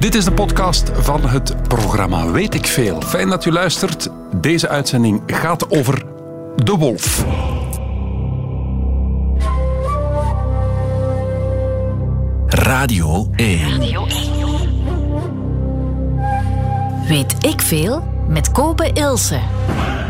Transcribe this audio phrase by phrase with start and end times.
[0.00, 3.00] Dit is de podcast van het programma Weet ik Veel.
[3.00, 4.08] Fijn dat u luistert.
[4.34, 6.04] Deze uitzending gaat over
[6.56, 7.24] de wolf.
[12.46, 13.80] Radio 1.
[17.08, 19.40] Weet ik veel met Kopen Ilse.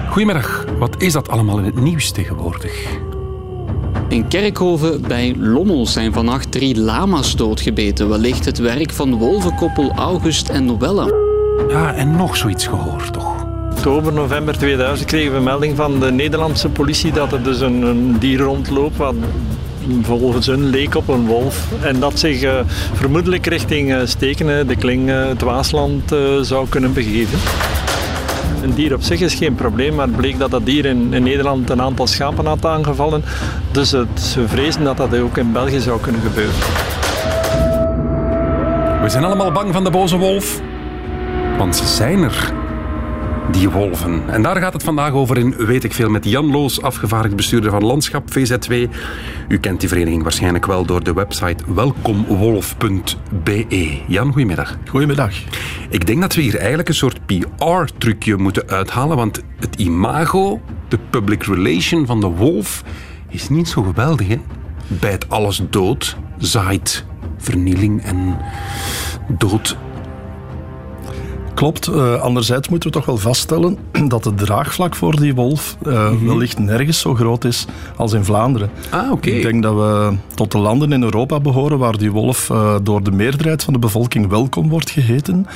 [0.09, 0.65] Goedemiddag.
[0.79, 3.10] Wat is dat allemaal in het nieuws tegenwoordig?
[4.11, 8.09] In Kerkhoven bij Lommel zijn vannacht drie lama's doodgebeten.
[8.09, 11.15] Wellicht het werk van wolvenkoppel August en Noelle.
[11.69, 13.41] Ja, en nog zoiets gehoord, toch?
[13.71, 18.19] oktober, november 2000 kregen we melding van de Nederlandse politie dat er dus een, een
[18.19, 19.15] dier rondloopt wat
[20.03, 21.69] volgens hun leek op een wolf.
[21.83, 22.61] En dat zich uh,
[22.93, 27.39] vermoedelijk richting uh, Steken, de Kling, uh, het Waasland zou kunnen begeven.
[28.63, 31.23] Een dier op zich is geen probleem, maar het bleek dat dat dier in, in
[31.23, 33.25] Nederland een aantal schapen had aangevallen.
[33.71, 36.55] Dus het, ze vrezen dat dat ook in België zou kunnen gebeuren.
[39.03, 40.61] We zijn allemaal bang van de boze wolf,
[41.59, 42.53] want ze zijn er
[43.51, 44.29] die wolven.
[44.29, 47.71] En daar gaat het vandaag over in Weet ik Veel met Jan Loos, afgevaardigd bestuurder
[47.71, 48.75] van Landschap VZ2.
[49.49, 53.99] U kent die vereniging waarschijnlijk wel door de website welkomwolf.be.
[54.07, 54.77] Jan, goedemiddag.
[54.89, 55.33] Goedemiddag.
[55.89, 60.99] Ik denk dat we hier eigenlijk een soort PR-trucje moeten uithalen, want het imago, de
[61.11, 62.85] public relation van de wolf,
[63.29, 64.29] is niet zo geweldig.
[64.29, 64.41] Hè?
[64.87, 67.05] Bijt alles dood, zaait
[67.39, 68.39] vernieling en
[69.29, 69.77] dood
[71.55, 71.89] Klopt.
[71.89, 76.27] Uh, anderzijds moeten we toch wel vaststellen dat het draagvlak voor die wolf uh, mm-hmm.
[76.27, 78.71] wellicht nergens zo groot is als in Vlaanderen.
[78.91, 79.31] Ah, oké.
[79.31, 83.03] Ik denk dat we tot de landen in Europa behoren waar die wolf uh, door
[83.03, 85.47] de meerderheid van de bevolking welkom wordt geheten.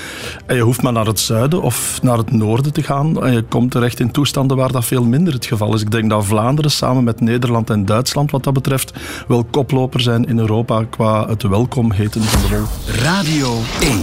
[0.47, 3.42] En je hoeft maar naar het zuiden of naar het noorden te gaan en je
[3.42, 5.81] komt terecht in toestanden waar dat veel minder het geval is.
[5.81, 8.92] Ik denk dat Vlaanderen samen met Nederland en Duitsland wat dat betreft
[9.29, 13.03] wel koploper zijn in Europa qua het welkom heten van de wolf.
[13.03, 14.01] Radio 1.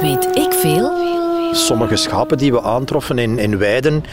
[0.00, 1.17] Weet ik veel?
[1.58, 4.04] Sommige schapen die we aantroffen in, in weiden,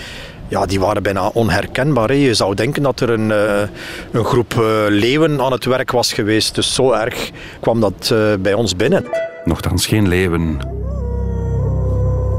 [0.47, 2.15] ja, die waren bijna onherkenbaar.
[2.15, 3.61] Je zou denken dat er een, uh,
[4.11, 6.55] een groep uh, leeuwen aan het werk was geweest.
[6.55, 9.05] Dus zo erg kwam dat uh, bij ons binnen.
[9.43, 10.57] Nochtans geen leeuwen,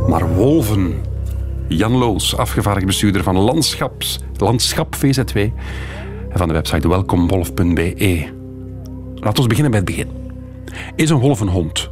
[0.08, 1.02] maar wolven.
[1.68, 5.52] Jan Loos, afgevaardigd bestuurder van Landschaps, Landschap VZ2 en
[6.34, 8.26] van de website welkomwolf.be.
[9.14, 10.10] Laten we beginnen bij het begin.
[10.96, 11.90] Is een wolf een hond?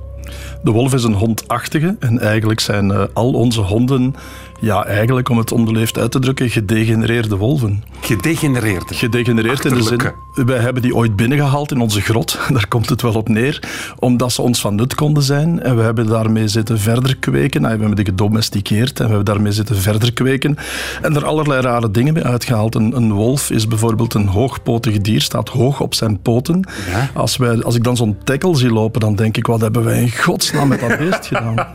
[0.65, 4.15] De wolf is een hondachtige en eigenlijk zijn uh, al onze honden
[4.61, 7.85] ja, eigenlijk om het onbeleefd uit te drukken, gedegenereerde wolven.
[8.01, 8.95] Gedegenereerde?
[8.95, 10.01] Gedegenereerd in de zin,
[10.35, 13.63] wij hebben die ooit binnengehaald in onze grot, daar komt het wel op neer,
[13.99, 15.63] omdat ze ons van nut konden zijn.
[15.63, 19.35] En we hebben daarmee zitten verder kweken, nou, we hebben die gedomesticeerd en we hebben
[19.35, 20.57] daarmee zitten verder kweken.
[21.03, 22.75] En er allerlei rare dingen mee uitgehaald.
[22.75, 26.69] Een, een wolf is bijvoorbeeld een hoogpotig dier, staat hoog op zijn poten.
[26.91, 27.11] Ja?
[27.15, 30.01] Als, wij, als ik dan zo'n tackle zie lopen, dan denk ik, wat hebben wij
[30.01, 31.67] in godsnaam met dat beest gedaan?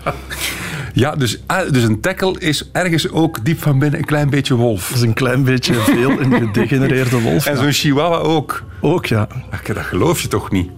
[0.93, 4.55] Ja, dus, ah, dus een tackle is ergens ook diep van binnen een klein beetje
[4.55, 4.87] wolf.
[4.87, 7.45] Dat is een klein beetje veel een gedegenereerde wolf.
[7.45, 8.63] En zo'n chihuahua ook.
[8.81, 9.27] Ook, ja.
[9.63, 10.69] Dat geloof je toch niet?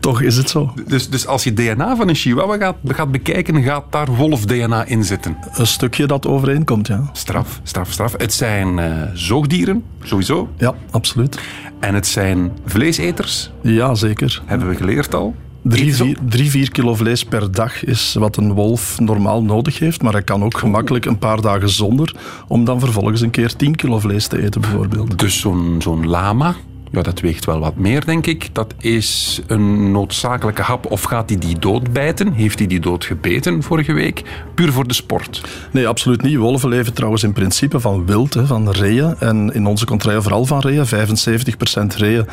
[0.00, 0.74] Toch is het zo.
[0.86, 5.04] Dus, dus als je DNA van een chihuahua gaat, gaat bekijken, gaat daar wolf-DNA in
[5.04, 5.36] zitten?
[5.54, 7.10] Een stukje dat overeenkomt, ja.
[7.12, 8.14] Straf, straf, straf.
[8.16, 10.48] Het zijn uh, zoogdieren, sowieso.
[10.58, 11.38] Ja, absoluut.
[11.80, 13.50] En het zijn vleeseters.
[13.62, 14.42] Ja, zeker.
[14.44, 15.34] Hebben we geleerd al.
[15.64, 20.02] Drie vier, drie, vier kilo vlees per dag is wat een wolf normaal nodig heeft,
[20.02, 22.14] maar hij kan ook gemakkelijk een paar dagen zonder,
[22.48, 25.18] om dan vervolgens een keer 10 kilo vlees te eten bijvoorbeeld.
[25.18, 26.54] Dus zo'n zo'n lama,
[26.94, 28.48] ja, dat weegt wel wat meer, denk ik.
[28.52, 30.90] Dat is een noodzakelijke hap.
[30.90, 32.32] Of gaat hij die doodbijten?
[32.32, 34.22] Heeft hij die dood gebeten vorige week?
[34.54, 35.40] Puur voor de sport?
[35.72, 36.36] Nee, absoluut niet.
[36.36, 39.14] Wolven leven trouwens in principe van wild, hè, van reeën.
[39.18, 40.86] En in onze contraille vooral van reeën.
[40.86, 42.26] 75% reeën,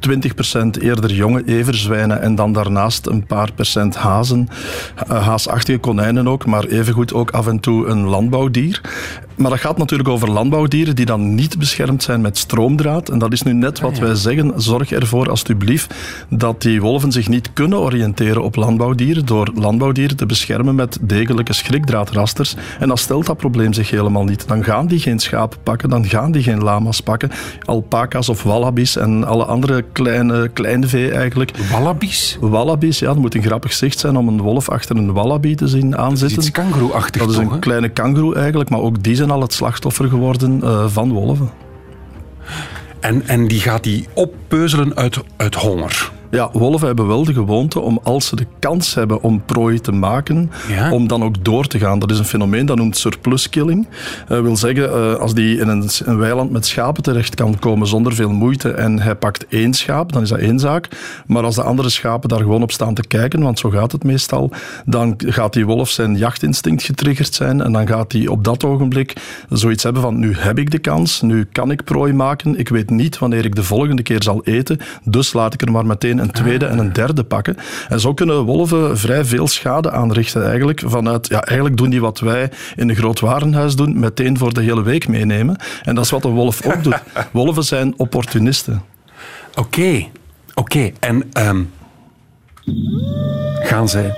[0.00, 4.48] 20% eerder jonge everzwijnen en dan daarnaast een paar procent hazen.
[5.08, 8.80] Eh, haasachtige konijnen ook, maar evengoed ook af en toe een landbouwdier.
[9.38, 13.08] Maar dat gaat natuurlijk over landbouwdieren die dan niet beschermd zijn met stroomdraad.
[13.08, 14.52] En dat is nu net wat ah, wij zeggen.
[14.56, 15.94] Zorg ervoor alstublieft
[16.28, 21.52] dat die wolven zich niet kunnen oriënteren op landbouwdieren door landbouwdieren te beschermen met degelijke
[21.52, 22.56] schrikdraadrasters.
[22.78, 26.04] En als stelt dat probleem zich helemaal niet, dan gaan die geen schapen pakken, dan
[26.04, 27.30] gaan die geen lama's pakken.
[27.64, 31.56] Alpaca's of wallabies en alle andere kleine, kleine vee eigenlijk.
[31.70, 32.36] Wallabies?
[32.40, 33.08] Wallabies, ja.
[33.08, 36.28] Het moet een grappig zicht zijn om een wolf achter een wallaby te zien aanzitten.
[36.28, 39.40] Dat is iets kangoeroe-achtig Dat is een kleine kangoeroe eigenlijk, maar ook die zijn al
[39.40, 41.50] het slachtoffer geworden uh, van wolven.
[43.00, 46.10] En, en die gaat die oppeuzelen uit, uit honger?
[46.30, 49.92] Ja, wolven hebben wel de gewoonte om als ze de kans hebben om prooi te
[49.92, 50.92] maken, Ja.
[50.92, 51.98] om dan ook door te gaan.
[51.98, 53.86] Dat is een fenomeen dat noemt surplus killing.
[54.26, 57.86] Dat wil zeggen, eh, als die in een, een weiland met schapen terecht kan komen
[57.86, 60.88] zonder veel moeite en hij pakt één schaap, dan is dat één zaak.
[61.26, 64.04] Maar als de andere schapen daar gewoon op staan te kijken, want zo gaat het
[64.04, 64.50] meestal,
[64.86, 69.16] dan gaat die wolf zijn jachtinstinct getriggerd zijn en dan gaat hij op dat ogenblik
[69.48, 72.90] zoiets hebben van nu heb ik de kans, nu kan ik prooi maken, ik weet
[72.90, 76.30] niet wanneer ik de volgende keer zal eten, dus laat ik er maar meteen een
[76.30, 77.56] tweede en een derde pakken.
[77.88, 80.82] En zo kunnen wolven vrij veel schade aanrichten eigenlijk.
[80.86, 84.60] Vanuit, ja, eigenlijk doen die wat wij in een groot warenhuis doen, meteen voor de
[84.60, 85.56] hele week meenemen.
[85.82, 87.02] En dat is wat een wolf ook doet.
[87.32, 88.82] Wolven zijn opportunisten.
[89.54, 90.06] Oké,
[90.54, 90.90] oké.
[91.00, 91.62] En ehm,
[93.60, 94.14] gaan zij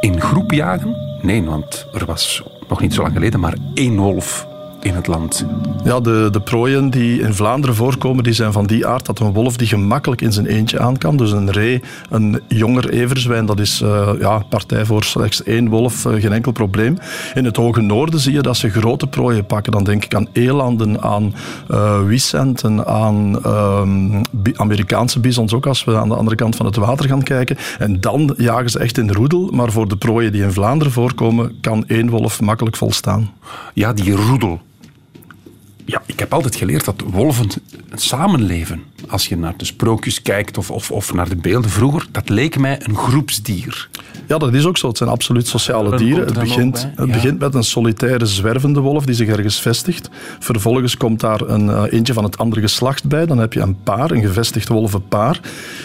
[0.00, 0.96] in groep jagen?
[1.22, 4.46] Nee, want er was nog niet zo lang geleden maar één wolf
[4.80, 5.46] in het land.
[5.84, 9.32] Ja, de, de prooien die in Vlaanderen voorkomen, die zijn van die aard dat een
[9.32, 11.16] wolf die gemakkelijk in zijn eentje aan kan.
[11.16, 16.06] Dus een ree, een jonger everzwijn, dat is eh, ja, partij voor slechts één wolf,
[16.06, 16.98] eh, geen enkel probleem.
[17.34, 19.72] In het hoge noorden zie je dat ze grote prooien pakken.
[19.72, 21.34] Dan denk ik aan elanden, aan
[21.68, 24.22] eh wiesenten, aan ehm,
[24.54, 27.56] Amerikaanse bisons ook, als we aan de andere kant van het water gaan kijken.
[27.78, 31.60] En dan jagen ze echt in roedel, maar voor de prooien die in Vlaanderen voorkomen,
[31.60, 33.30] kan één wolf makkelijk volstaan.
[33.74, 34.60] Ja, die roedel.
[35.90, 37.48] Ja, ik heb altijd geleerd dat wolven
[37.94, 38.82] samenleven.
[39.08, 42.58] Als je naar de sprookjes kijkt of, of, of naar de beelden vroeger, dat leek
[42.58, 43.88] mij een groepsdier.
[44.26, 44.88] Ja, dat is ook zo.
[44.88, 46.24] Het zijn absoluut sociale dieren.
[46.24, 47.12] Het begint, het ja.
[47.12, 50.10] begint met een solitaire zwervende wolf die zich ergens vestigt.
[50.38, 53.26] Vervolgens komt daar een eh, eentje van het andere geslacht bij.
[53.26, 55.40] Dan heb je een paar, een gevestigd wolvenpaar.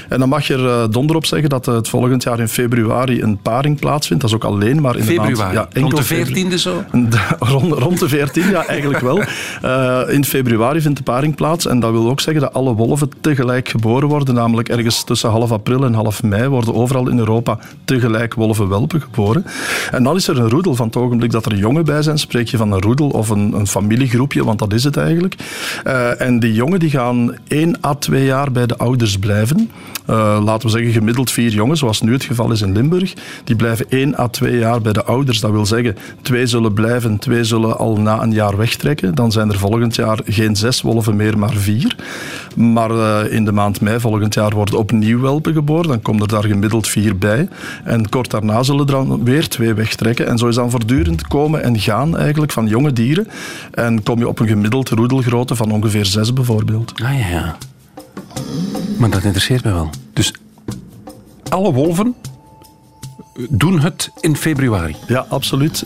[0.09, 2.47] En dan mag je er eh, donder op zeggen dat eh, het volgend jaar in
[2.47, 4.21] februari een paring plaatsvindt.
[4.21, 5.27] Dat is ook alleen maar in de maand...
[5.27, 6.47] Februari, Ja, enkel rond de.
[6.49, 6.83] 14e zo.
[7.53, 9.21] Rond, rond de 14, ja, eigenlijk wel.
[9.93, 11.67] Eh, in februari vindt de paring plaats.
[11.67, 14.35] En dat wil ook zeggen dat alle wolven tegelijk geboren worden.
[14.35, 19.45] Namelijk ergens tussen half april en half mei worden overal in Europa tegelijk wolvenwelpen geboren.
[19.91, 20.75] En dan is er een roedel.
[20.75, 23.53] Van het ogenblik dat er jongen bij zijn, spreek je van een roedel of een,
[23.53, 25.35] een familiegroepje, want dat is het eigenlijk.
[25.83, 29.69] Eh, en die jongen die gaan 1 à 2 jaar bij de ouders blijven.
[30.05, 33.13] Eh, laten we zeggen gemiddeld vier jongen, zoals nu het geval is in Limburg.
[33.43, 35.39] Die blijven 1 à 2 jaar bij de ouders.
[35.39, 39.15] Dat wil zeggen, twee zullen blijven, twee zullen al na een jaar wegtrekken.
[39.15, 41.95] Dan zijn er volgend jaar geen zes wolven meer, maar vier.
[42.55, 45.87] Maar eh, in de maand mei volgend jaar worden opnieuw welpen geboren.
[45.87, 47.47] Dan komen er daar gemiddeld vier bij.
[47.83, 50.27] En kort daarna zullen er dan weer twee wegtrekken.
[50.27, 53.27] En zo is dan voortdurend komen en gaan eigenlijk van jonge dieren.
[53.71, 56.93] En kom je op een gemiddeld roedelgrootte van ongeveer zes bijvoorbeeld.
[57.03, 57.57] Ah ja, ja.
[58.97, 59.89] Maar dat interesseert me wel.
[60.13, 60.33] Dus
[61.49, 62.15] alle wolven
[63.49, 64.95] doen het in februari.
[65.07, 65.85] Ja, absoluut.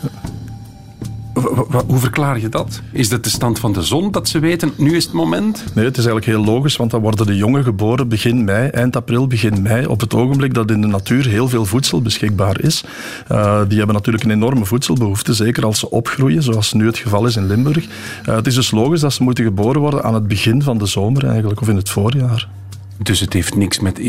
[1.88, 2.82] Hoe verklaar je dat?
[2.92, 5.64] Is dat de stand van de zon dat ze weten, nu is het moment?
[5.74, 8.96] Nee, het is eigenlijk heel logisch, want dan worden de jongen geboren begin mei, eind
[8.96, 12.84] april, begin mei, op het ogenblik dat in de natuur heel veel voedsel beschikbaar is.
[13.28, 17.26] Eh, die hebben natuurlijk een enorme voedselbehoefte, zeker als ze opgroeien, zoals nu het geval
[17.26, 17.88] is in Limburg.
[18.26, 20.86] Eh, het is dus logisch dat ze moeten geboren worden aan het begin van de
[20.86, 22.48] zomer eigenlijk, of in het voorjaar.
[22.98, 24.00] Dus het heeft niks met,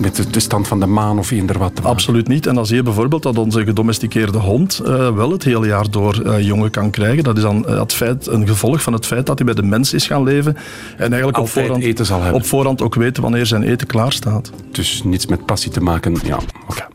[0.00, 1.90] met de stand van de maan of eender wat te maken.
[1.96, 2.46] Absoluut niet.
[2.46, 6.20] En dan zie je bijvoorbeeld dat onze gedomesticeerde hond eh, wel het hele jaar door
[6.22, 7.24] eh, jongen kan krijgen.
[7.24, 9.62] Dat is dan eh, het feit, een gevolg van het feit dat hij bij de
[9.62, 10.56] mens is gaan leven
[10.96, 12.40] en eigenlijk op voorhand, eten zal hebben.
[12.40, 14.50] op voorhand ook weet wanneer zijn eten klaar staat.
[14.70, 16.16] Dus niets met passie te maken.
[16.24, 16.38] Ja,
[16.68, 16.86] oké.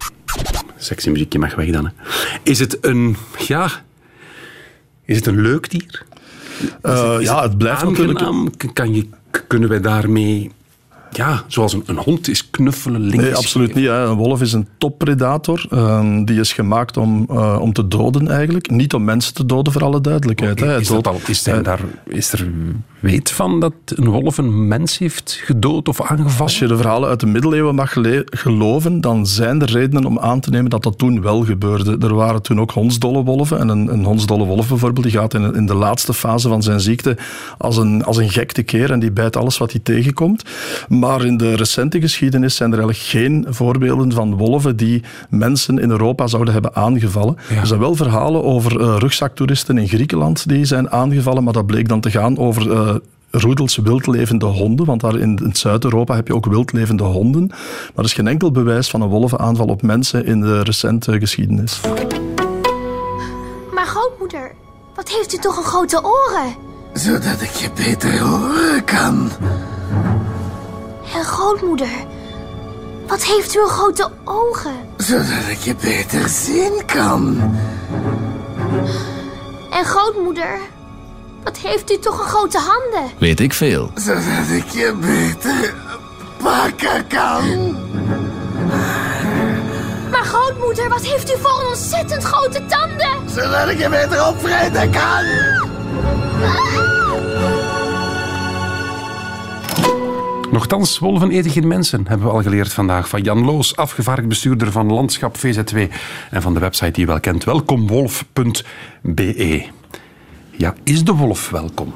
[0.78, 1.86] Sexy muziekje mag weg dan.
[1.86, 1.92] Hè.
[2.44, 3.16] Is het een,
[3.48, 3.70] ja...
[5.06, 6.04] Is het een leuk dier?
[7.20, 8.20] Is ja, het blijft natuurlijk...
[8.20, 8.58] aangenaam?
[8.58, 9.08] K- Kan je,
[9.48, 10.52] kunnen wij daarmee...
[11.12, 13.24] Ja, zoals een, een hond is knuffelen, links.
[13.24, 13.86] Nee, absoluut niet.
[13.86, 14.04] Hè.
[14.04, 15.66] Een wolf is een toppredator.
[15.70, 18.70] Ehm, die is gemaakt om, eh, om te doden eigenlijk.
[18.70, 20.60] Niet om mensen te doden, voor alle duidelijkheid.
[20.60, 20.80] Hè.
[20.80, 22.48] Is, dat al, is, daar, is er
[23.00, 26.40] weet van dat een wolf een mens heeft gedood of aangevallen?
[26.42, 27.94] Als je de verhalen uit de middeleeuwen mag
[28.26, 31.98] geloven, dan zijn er redenen om aan te nemen dat dat toen wel gebeurde.
[32.08, 33.60] Er waren toen ook hondsdolle wolven.
[33.60, 36.80] En een, een hondsdolle wolf bijvoorbeeld, die gaat in, in de laatste fase van zijn
[36.80, 37.18] ziekte
[37.58, 40.44] als een, als een gek tekeer en die bijt alles wat hij tegenkomt.
[41.02, 45.90] Maar in de recente geschiedenis zijn er eigenlijk geen voorbeelden van wolven die mensen in
[45.90, 47.38] Europa zouden hebben aangevallen.
[47.60, 51.88] Er zijn wel verhalen over eh, rugzaktoeristen in Griekenland die zijn aangevallen, maar dat bleek
[51.88, 52.96] dan te gaan over eh,
[53.32, 57.48] roedels wildlevende honden, want daar in, in Zuid-Europa heb je ook wildlevende honden.
[57.48, 61.82] Maar er is geen enkel bewijs van een wolvenaanval op mensen in de recente geschiedenis.
[63.74, 64.52] Maar grootmoeder,
[64.96, 66.56] wat heeft u toch een grote oren?
[66.94, 69.30] Zodat ik je beter horen kan.
[71.14, 72.06] En grootmoeder,
[73.08, 74.76] wat heeft u een grote ogen?
[74.98, 77.52] Zodat ik je beter zien kan.
[79.72, 80.60] En grootmoeder,
[81.44, 83.12] wat heeft u toch een grote handen?
[83.18, 83.92] Weet ik veel.
[83.96, 85.74] Zodat ik je beter
[86.38, 87.72] pakken kan.
[90.12, 93.30] Maar grootmoeder, wat heeft u voor ontzettend grote tanden?
[93.30, 95.24] Zodat ik je beter opvreten kan.
[100.52, 103.10] Nochtans, wolven eten geen mensen, hebben we al geleerd vandaag.
[103.10, 105.78] Van Jan Loos, afgevaardigd bestuurder van Landschap VZW
[106.32, 109.66] en van de website die je wel kent, welkomwolf.be.
[110.58, 111.94] Ja, is de wolf welkom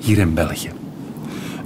[0.00, 0.70] hier in België?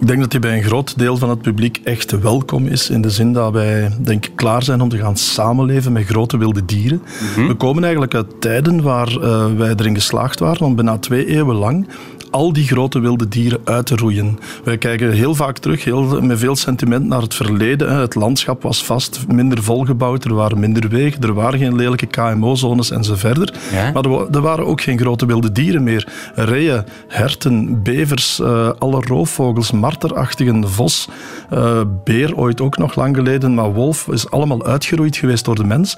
[0.01, 2.91] Ik denk dat hij bij een groot deel van het publiek echt welkom is.
[2.91, 6.37] In de zin dat wij denk ik, klaar zijn om te gaan samenleven met grote
[6.37, 7.03] wilde dieren.
[7.37, 11.57] We komen eigenlijk uit tijden waar uh, wij erin geslaagd waren om bijna twee eeuwen
[11.57, 11.87] lang
[12.33, 14.39] al die grote wilde dieren uit te roeien.
[14.65, 18.01] Wij kijken heel vaak terug, heel, met veel sentiment naar het verleden.
[18.01, 22.91] Het landschap was vast minder volgebouwd, er waren minder wegen, er waren geen lelijke KMO-zones
[22.91, 23.55] en zo verder.
[23.73, 23.91] Ja?
[23.93, 26.09] Maar er, waren ook geen grote wilde dieren meer.
[26.35, 31.09] Reeën, herten, bevers, uh, alle roofvogels, marterachtigen, vos,
[31.53, 35.65] uh, beer ooit ook nog lang geleden, maar wolf is allemaal uitgeroeid geweest door de
[35.65, 35.97] mens.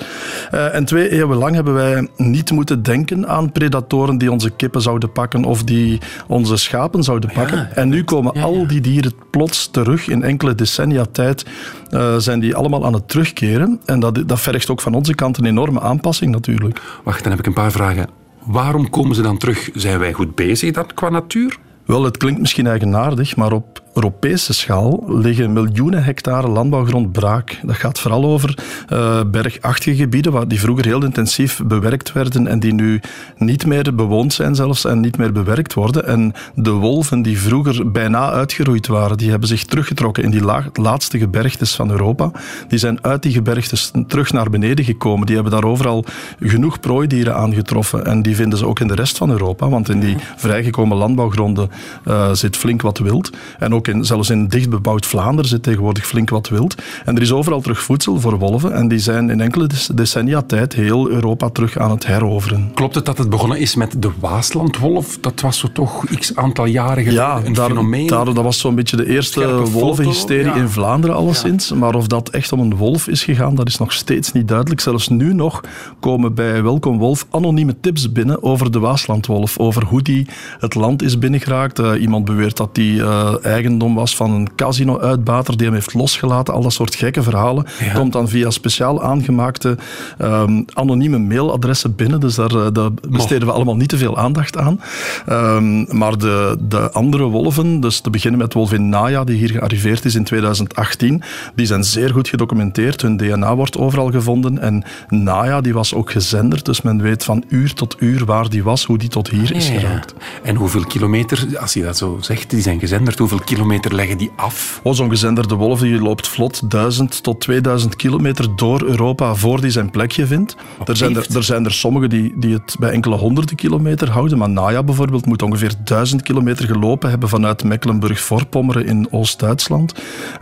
[0.54, 4.82] Uh, en twee eeuwen lang hebben wij niet moeten denken aan predatoren die onze kippen
[4.82, 7.56] zouden pakken of die onze schapen zouden pakken.
[7.56, 10.08] Ja, en nu komen al die dieren plots terug.
[10.08, 11.46] In enkele decennia tijd
[11.90, 13.80] uh, zijn die allemaal aan het terugkeren.
[13.84, 16.80] En dat, dat vergt ook van onze kant een enorme aanpassing natuurlijk.
[17.04, 18.08] Wacht, dan heb ik een paar vragen.
[18.44, 19.70] Waarom komen ze dan terug?
[19.74, 21.58] Zijn wij goed bezig dan qua natuur?
[21.86, 27.60] Wel, het klinkt misschien eigenaardig, maar op Europese schaal liggen miljoenen hectare landbouwgrond braak.
[27.62, 28.58] Dat gaat vooral over
[28.92, 33.00] uh, bergachtige gebieden waar die vroeger heel intensief bewerkt werden en die nu
[33.36, 36.06] niet meer bewoond zijn zelfs en niet meer bewerkt worden.
[36.06, 41.18] En de wolven die vroeger bijna uitgeroeid waren, die hebben zich teruggetrokken in die laatste
[41.18, 42.30] gebergtes van Europa.
[42.68, 45.26] Die zijn uit die gebergtes terug naar beneden gekomen.
[45.26, 46.04] Die hebben daar overal
[46.40, 50.00] genoeg prooidieren aangetroffen en die vinden ze ook in de rest van Europa, want in
[50.00, 51.70] die vrijgekomen landbouwgronden
[52.08, 53.30] uh, zit flink wat wild.
[53.58, 56.74] En ook in, zelfs in dichtbebouwd Vlaanderen zit tegenwoordig flink wat wild.
[57.04, 58.74] En er is overal terug voedsel voor wolven.
[58.74, 62.70] En die zijn in enkele decennia tijd heel Europa terug aan het heroveren.
[62.74, 65.18] Klopt het dat het begonnen is met de Waaslandwolf?
[65.20, 68.06] Dat was zo toch x aantal jaren geleden ja, een daar, fenomeen?
[68.06, 70.54] Daar, dat was zo'n beetje de eerste wolvenhysterie ja.
[70.54, 71.68] in Vlaanderen alleszins.
[71.68, 71.74] Ja.
[71.74, 74.80] Maar of dat echt om een wolf is gegaan, dat is nog steeds niet duidelijk.
[74.80, 75.60] Zelfs nu nog
[76.00, 79.58] komen bij Welkom Wolf anonieme tips binnen over de Waaslandwolf.
[79.58, 80.26] Over hoe die
[80.58, 81.78] het land is binnengeraakt.
[81.78, 85.94] Uh, iemand beweert dat die uh, eigen eigendom was van een casino-uitbater die hem heeft
[85.94, 86.54] losgelaten.
[86.54, 87.66] Al dat soort gekke verhalen.
[87.80, 87.92] Ja.
[87.92, 89.76] Komt dan via speciaal aangemaakte
[90.18, 92.20] um, anonieme mailadressen binnen.
[92.20, 94.80] Dus daar, uh, daar besteden we allemaal niet te veel aandacht aan.
[95.28, 100.04] Um, maar de, de andere wolven, dus te beginnen met wolvin Naya, die hier gearriveerd
[100.04, 101.22] is in 2018,
[101.54, 103.02] die zijn zeer goed gedocumenteerd.
[103.02, 104.58] Hun DNA wordt overal gevonden.
[104.58, 106.64] En Naya, die was ook gezenderd.
[106.64, 109.68] Dus men weet van uur tot uur waar die was, hoe die tot hier is
[109.68, 110.14] geraakt.
[110.42, 114.18] En hoeveel kilometer, als je dat zo zegt, die zijn gezenderd, hoeveel kilometer kilometer leggen
[114.18, 114.80] die af?
[114.82, 119.70] Oh, Zo'n gezenderde wolf die loopt vlot 1000 tot 2000 kilometer door Europa voor hij
[119.70, 120.56] zijn plekje vindt.
[120.84, 124.38] Er zijn er, er zijn er sommigen die, die het bij enkele honderden kilometer houden.
[124.38, 129.94] Maar Naya bijvoorbeeld moet ongeveer 1000 kilometer gelopen hebben vanuit Mecklenburg-Vorpommeren in Oost-Duitsland.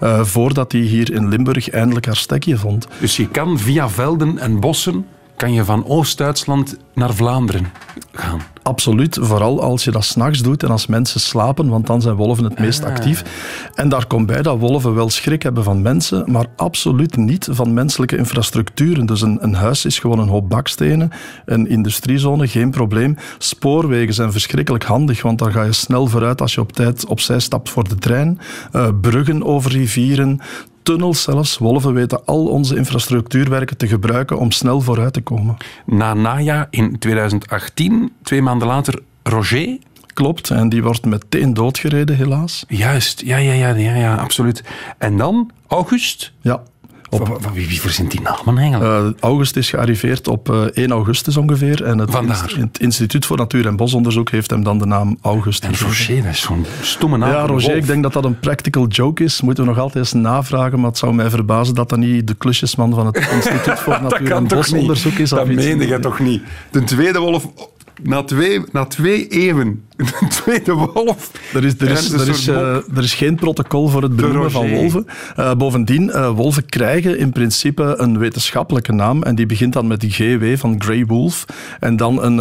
[0.02, 2.87] Uh, voordat hij hier in Limburg eindelijk haar stekje vond.
[3.00, 7.67] Dus je kan via velden en bossen kan je van Oost-Duitsland naar Vlaanderen
[8.12, 8.41] gaan.
[8.62, 12.45] Absoluut, vooral als je dat s'nachts doet en als mensen slapen, want dan zijn wolven
[12.45, 12.91] het meest Ah.
[12.91, 13.25] actief.
[13.75, 17.75] En daar komt bij dat wolven wel schrik hebben van mensen, maar absoluut niet van
[17.75, 19.07] menselijke infrastructuren.
[19.07, 21.11] Dus een, een huis is gewoon een hoop bakstenen,
[21.45, 23.17] een industriezone, geen probleem.
[23.39, 27.39] Spoorwegen zijn verschrikkelijk handig, want dan ga je snel vooruit als je op tijd opzij
[27.41, 28.39] stapt voor de trein.
[28.73, 30.41] Uh, bruggen over rivieren,
[30.83, 31.59] tunnels zelfs.
[31.59, 35.57] Wolven weten al onze infrastructuurwerken te gebruiken om snel vooruit te komen.
[35.87, 39.79] Na Naya in 2018, twee maanden later, Roger.
[40.15, 42.65] Klopt, en die wordt meteen doodgereden, helaas.
[42.69, 44.65] Juist, ja, ja, ja, ja, ja absoluut.
[44.99, 46.33] En dan August.
[46.41, 46.62] Ja.
[47.14, 49.14] Op, wie, wie verzint die namen eigenlijk?
[49.14, 51.85] Uh, August is gearriveerd op uh, 1 augustus ongeveer.
[51.85, 52.12] En het,
[52.57, 56.33] het Instituut voor Natuur- en Bosonderzoek heeft hem dan de naam August En Roger, dat
[56.33, 57.31] is zo'n stomme naam.
[57.31, 59.40] Ja, Roger, ik denk dat dat een practical joke is.
[59.40, 62.35] Moeten we nog altijd eens navragen, maar het zou mij verbazen dat dat niet de
[62.35, 65.31] klusjesman van het Instituut voor Natuur- en Bosonderzoek is.
[65.31, 66.42] Dat meende je toch niet?
[66.71, 67.49] De tweede wolf
[68.02, 71.31] na twee, na twee eeuwen, een tweede wolf.
[71.55, 74.71] Er is, er is, er is, uh, er is geen protocol voor het benoemen van
[74.71, 75.07] wolven.
[75.39, 80.01] Uh, bovendien, uh, wolven krijgen in principe een wetenschappelijke naam en die begint dan met
[80.01, 81.45] de GW van Grey Wolf
[81.81, 82.39] en dan een,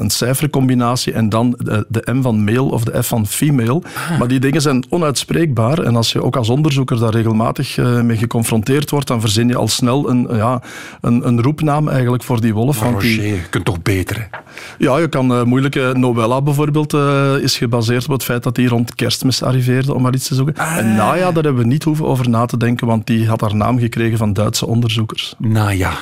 [0.00, 3.82] een cijfercombinatie en dan de, de, M van male of de F van female.
[4.10, 4.18] Ah.
[4.18, 8.90] Maar die dingen zijn onuitspreekbaar en als je ook als onderzoeker daar regelmatig mee geconfronteerd
[8.90, 10.62] wordt, dan verzin je al snel een, ja,
[11.00, 12.80] een, een roepnaam eigenlijk voor die wolf.
[12.80, 13.22] Maar Roger, die...
[13.22, 14.38] je kunt toch beter, hè?
[14.78, 18.94] Ja, je kan moeilijke Novella bijvoorbeeld geboorte is gebaseerd op het feit dat hij rond
[18.94, 20.54] kerstmis arriveerde, om maar iets te zoeken.
[20.56, 23.56] En naja, daar hebben we niet hoeven over na te denken, want die had haar
[23.56, 25.34] naam gekregen van Duitse onderzoekers.
[25.38, 25.92] Nou ja.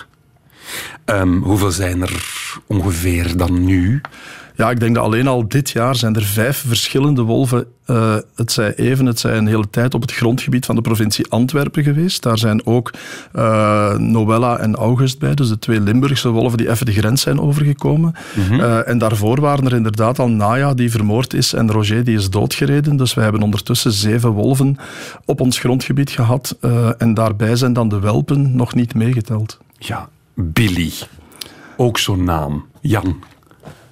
[1.05, 2.27] Ehm, hoeveel zijn er
[2.67, 4.01] ongeveer dan nu?
[4.57, 8.53] Ja, ik denk dat alleen al dit jaar zijn er vijf verschillende wolven, uh, het
[8.53, 12.23] zij even, het zij een hele tijd, op het grondgebied van de provincie Antwerpen geweest.
[12.23, 12.91] Daar zijn ook
[13.37, 17.41] uh, Noella en August bij, dus de twee Limburgse wolven die even de grens zijn
[17.41, 18.15] overgekomen.
[18.35, 22.17] Mm uh, en daarvoor waren er inderdaad al Naya die vermoord is en Roger die
[22.17, 22.97] is doodgereden.
[22.97, 24.77] Dus wij hebben ondertussen zeven wolven
[25.25, 26.57] op ons grondgebied gehad.
[26.99, 29.59] en daarbij zijn dan de welpen nog niet meegeteld.
[29.79, 30.93] Ja, Billy.
[31.77, 32.65] Ook zo'n naam.
[32.81, 33.17] Jan,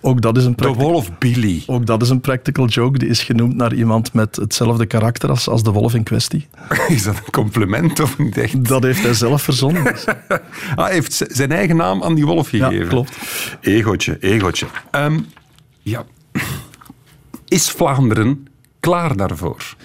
[0.00, 1.62] ook dat is een de wolf Billy.
[1.66, 2.99] Ook dat is een practical joke.
[2.99, 6.49] Die is genoemd naar iemand met hetzelfde karakter als, als de wolf in kwestie.
[6.88, 8.69] Is dat een compliment of niet echt?
[8.69, 9.85] Dat heeft hij zelf verzonnen.
[10.75, 12.75] ah, hij heeft zijn eigen naam aan die wolf gegeven.
[12.75, 13.16] Ja, klopt.
[13.61, 14.66] Egootje, egootje.
[14.90, 15.26] Um,
[15.83, 16.04] ja.
[17.49, 18.47] Is Vlaanderen
[18.80, 19.76] klaar daarvoor?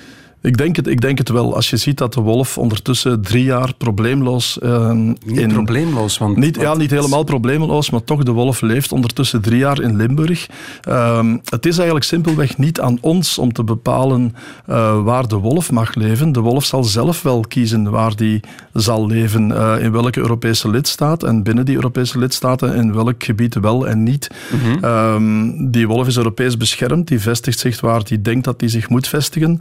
[0.45, 1.55] Ik denk, het, ik denk het wel.
[1.55, 4.59] Als je ziet dat de wolf ondertussen drie jaar probleemloos...
[4.63, 6.37] Uh, niet in, probleemloos, want...
[6.37, 10.47] Niet, ja, niet helemaal probleemloos, maar toch, de wolf leeft ondertussen drie jaar in Limburg.
[10.87, 14.35] Uh, het is eigenlijk simpelweg niet aan ons om te bepalen
[14.69, 16.31] uh, waar de wolf mag leven.
[16.31, 18.39] De wolf zal zelf wel kiezen waar die
[18.73, 23.55] zal leven, uh, in welke Europese lidstaat en binnen die Europese lidstaten in welk gebied
[23.55, 24.29] wel en niet.
[24.51, 25.71] Mm -hmm.
[25.71, 29.07] die wolf is Europees beschermd, die vestigt zich waar hij denkt dat hij zich moet
[29.07, 29.59] vestigen.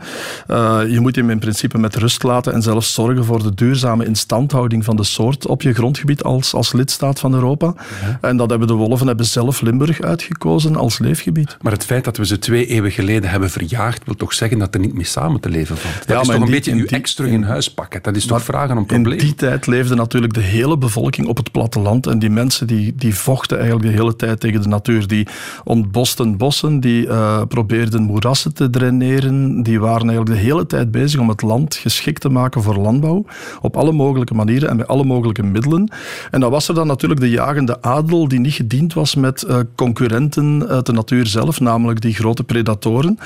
[0.50, 4.06] Uh, je moet hem in principe met rust laten en zelfs zorgen voor de duurzame
[4.06, 7.74] instandhouding van de soort op je grondgebied als, als lidstaat van Europa.
[8.20, 11.56] En dat hebben de wolven hebben zelf Limburg uitgekozen als leefgebied.
[11.60, 14.74] Maar het feit dat we ze twee eeuwen geleden hebben verjaagd, wil toch zeggen dat
[14.74, 15.94] er niet mee samen te leven valt?
[15.94, 18.02] Dat ja, is toch een beetje uw ex terug in huis pakken?
[18.02, 19.18] Dat is toch vragen om problemen?
[19.18, 22.94] In die tijd leefde natuurlijk de hele bevolking op het platteland en die mensen die,
[22.96, 25.06] die vochten eigenlijk de hele tijd tegen de natuur.
[25.06, 25.26] Die
[25.64, 31.20] ontbosten bossen, die uh, probeerden moerassen te draineren, die waren eigenlijk de hele tijd bezig
[31.20, 33.24] om het land geschikt te maken voor landbouw.
[33.60, 35.92] Op alle mogelijke manieren en met alle mogelijke middelen.
[36.30, 39.58] En dan was er dan natuurlijk de jagende adel die niet gediend was met uh,
[39.74, 43.18] concurrenten uit de natuur zelf, namelijk die grote predatoren.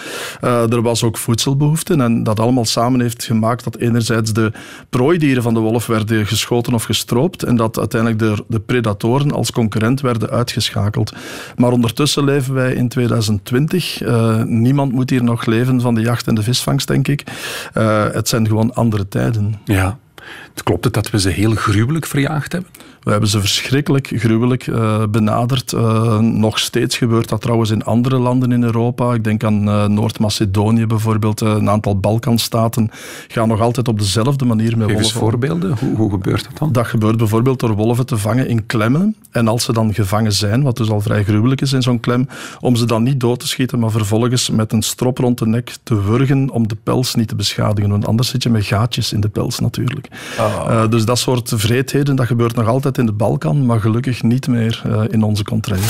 [0.45, 4.53] Uh, er was ook voedselbehoefte en dat allemaal samen heeft gemaakt dat enerzijds de
[4.91, 9.53] prooidieren van de wolf werden geschoten of gestroopt en dat uiteindelijk de, de predatoren als
[9.53, 11.13] concurrent werden uitgeschakeld.
[11.57, 14.03] Maar ondertussen leven wij in 2020.
[14.03, 17.18] Uh, niemand moet hier nog leven van de jacht en de visvangst, denk ik.
[17.75, 19.61] Uh, het zijn gewoon andere tijden.
[19.65, 19.99] Ja.
[20.65, 22.71] Klopt het dat we ze heel gruwelijk verjaagd hebben?
[23.09, 25.73] We hebben ze verschrikkelijk gruwelijk uh, benaderd.
[25.73, 29.15] Uh, nog steeds gebeurt dat trouwens in andere landen in Europa.
[29.15, 31.41] Ik denk aan uh, Noord-Macedonië bijvoorbeeld.
[31.41, 32.91] een aantal Balkanstaten
[33.29, 35.05] gaan nog altijd op dezelfde manier met Geef wolven.
[35.05, 35.77] Eens voorbeelden.
[35.79, 36.73] Hoe, hoe, gebeurt dat dan?
[36.73, 39.17] Dat gebeurt bijvoorbeeld door wolven te vangen in klemmen.
[39.31, 42.29] En als ze dan gevangen zijn, wat dus al vrij gruwelijk is in zo'n klem,
[42.61, 45.77] om ze dan niet dood te schieten, maar vervolgens met een strop rond de nek
[45.83, 47.91] te wurgen om de pels niet te beschadigen.
[47.91, 50.09] Want anders zit je met gaatjes in de pels natuurlijk.
[50.39, 50.91] Oh.
[50.91, 54.83] dus dat soort vreedheden, dat gebeurt nog altijd in de Balkan, maar gelukkig niet meer
[54.87, 55.81] uh, in onze controle.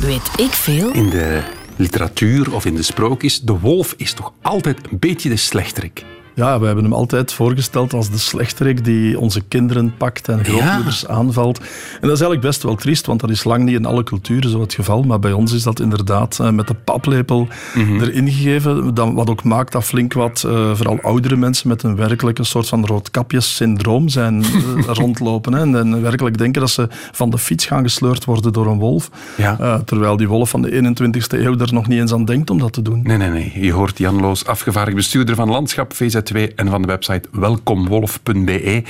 [0.00, 0.92] Weet ik veel?
[0.92, 1.42] In de
[1.76, 6.04] literatuur of in de sprookjes, de wolf is toch altijd een beetje de slechterik.
[6.34, 11.00] Ja, we hebben hem altijd voorgesteld als de slechterik die onze kinderen pakt en grootmoeders
[11.00, 11.08] ja.
[11.08, 11.58] aanvalt.
[11.58, 11.64] En
[12.08, 14.60] dat is eigenlijk best wel triest, want dat is lang niet in alle culturen zo
[14.60, 15.02] het geval.
[15.02, 18.00] Maar bij ons is dat inderdaad uh, met de paplepel mm -hmm.
[18.00, 18.94] erin gegeven.
[18.94, 22.68] Dan, wat ook maakt dat flink wat, uh, vooral oudere mensen met een werkelijke soort
[22.68, 25.52] van roodkapjes-syndroom zijn uh, rondlopen.
[25.52, 28.78] Hè, en, en, werkelijk denken dat ze van de fiets gaan gesleurd worden door een
[28.78, 29.10] wolf.
[29.36, 29.82] Ja.
[29.84, 32.72] terwijl die wolf van de 21ste eeuw er nog niet eens aan denkt om dat
[32.72, 33.00] te doen.
[33.02, 33.52] Nee, nee, nee.
[33.60, 38.82] Je hoort Jan Loos, afgevaardigd bestuurder van Landschap VZ en van de website welkomwolf.be.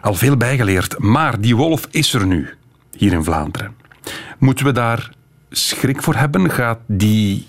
[0.00, 2.48] Al veel bijgeleerd, maar die wolf is er nu,
[2.96, 3.74] hier in Vlaanderen.
[4.38, 5.10] Moeten we daar
[5.50, 6.50] schrik voor hebben?
[6.50, 7.46] Gaat die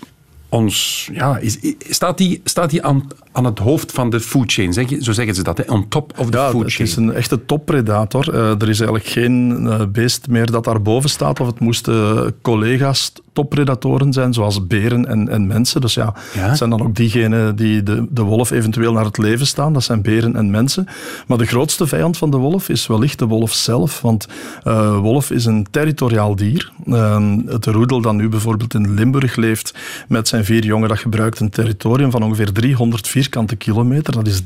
[0.48, 1.58] ons, ja, is,
[1.88, 4.72] staat die, staat die aan, aan het hoofd van de food chain?
[4.72, 5.72] Zeg je, zo zeggen ze dat, hè?
[5.72, 6.88] on top of the ja, food chain.
[6.88, 8.34] Het is een echte toppredator.
[8.34, 11.40] Uh, er is eigenlijk geen uh, beest meer dat daarboven staat.
[11.40, 15.80] Of het moesten uh, collega's toppredatoren zijn, zoals beren en, en mensen.
[15.80, 19.18] Dus ja, ja, het zijn dan ook diegenen die de, de wolf eventueel naar het
[19.18, 19.72] leven staan.
[19.72, 20.86] Dat zijn beren en mensen.
[21.26, 24.00] Maar de grootste vijand van de wolf is wellicht de wolf zelf.
[24.00, 24.26] Want
[24.64, 26.72] uh, wolf is een territoriaal dier.
[26.86, 29.74] Uh, het roedel dat nu bijvoorbeeld in Limburg leeft
[30.08, 34.12] met zijn vier jongen, dat gebruikt een territorium van ongeveer 300 vierkante kilometer.
[34.12, 34.42] Dat is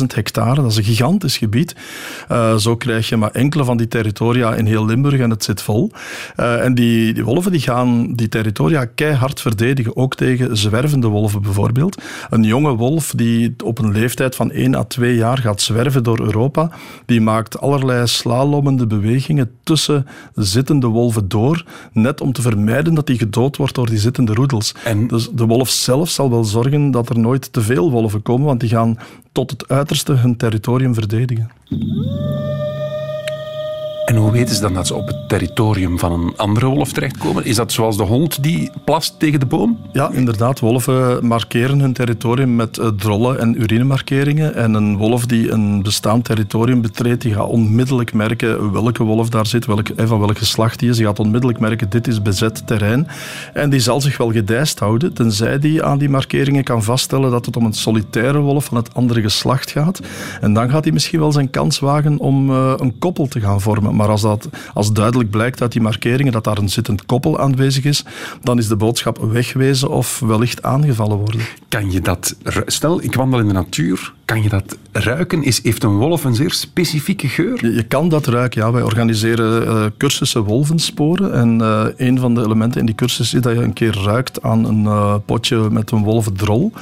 [0.00, 0.54] 30.000 hectare.
[0.54, 1.76] Dat is een gigantisch gebied.
[2.32, 5.62] Uh, zo krijg je maar enkele van die territoria in heel Limburg en het zit
[5.62, 5.90] vol.
[6.40, 11.42] Uh, en die, die wolven die gaan die territoria keihard verdedigen, ook tegen zwervende wolven
[11.42, 12.02] bijvoorbeeld.
[12.30, 16.20] Een jonge wolf die op een leeftijd van 1 à 2 jaar gaat zwerven door
[16.20, 16.70] Europa,
[17.06, 23.18] die maakt allerlei slalommende bewegingen tussen zittende wolven door, net om te vermijden dat die
[23.18, 24.74] gedood wordt door die zittende roedels.
[24.84, 28.46] En- Dus de wolf zelf zal wel zorgen dat er nooit te veel wolven komen,
[28.46, 28.98] want die gaan
[29.32, 31.50] tot het uiterste hun territorium verdedigen.
[34.08, 37.44] En hoe weten ze dan dat ze op het territorium van een andere wolf terechtkomen?
[37.44, 39.78] Is dat zoals de hond die plast tegen de boom?
[39.92, 40.60] Ja, inderdaad.
[40.60, 44.54] Wolven markeren hun territorium met eh, drollen en urinemarkeringen.
[44.54, 49.46] En een wolf die een bestaand territorium betreedt, die gaat onmiddellijk merken welke wolf daar
[49.46, 50.96] zit, welk, eh, van welk geslacht die is.
[50.96, 53.06] Die gaat onmiddellijk merken, dit is bezet terrein.
[53.52, 57.46] En die zal zich wel gedijst houden, tenzij die aan die markeringen kan vaststellen dat
[57.46, 60.00] het om een solitaire wolf van het andere geslacht gaat.
[60.40, 63.60] En dan gaat hij misschien wel zijn kans wagen om eh, een koppel te gaan
[63.60, 63.96] vormen.
[63.98, 67.84] Maar als, dat, als duidelijk blijkt uit die markeringen dat daar een zittend koppel aanwezig
[67.84, 68.04] is,
[68.42, 71.40] dan is de boodschap wegwezen of wellicht aangevallen worden.
[71.68, 72.36] Kan je dat...
[72.66, 74.12] Stel, ik wandel in de natuur.
[74.28, 75.42] Kan je dat ruiken?
[75.42, 77.66] Is, heeft een wolf een zeer specifieke geur?
[77.66, 78.72] Je, je kan dat ruiken, ja.
[78.72, 81.32] Wij organiseren eh, cursussen wolvensporen.
[81.32, 84.42] En eh, een van de elementen in die cursus is dat je een keer ruikt
[84.42, 86.72] aan een eh, potje met een wolvendrol.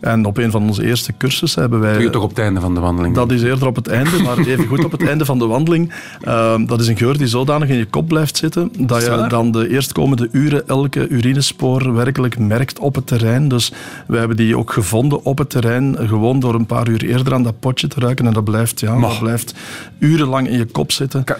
[0.00, 1.92] En op een van onze eerste cursussen hebben wij...
[1.92, 3.14] Doe je toch op het einde van de wandeling?
[3.14, 5.92] Dat is eerder op het einde, maar even goed op het einde van de wandeling.
[6.22, 9.50] Ehm, dat is een geur die zodanig in je kop blijft zitten, dat je dan
[9.50, 13.48] de eerstkomende uren elke urinespoor werkelijk merkt op het terrein.
[13.48, 13.72] Dus
[14.06, 17.42] we hebben die ook gevonden op het terrein, gewoon door een paar uur eerder aan
[17.42, 18.26] dat potje te ruiken.
[18.26, 19.54] En dat blijft, ja, dat blijft
[19.98, 21.24] urenlang in je kop zitten.
[21.24, 21.36] Kan,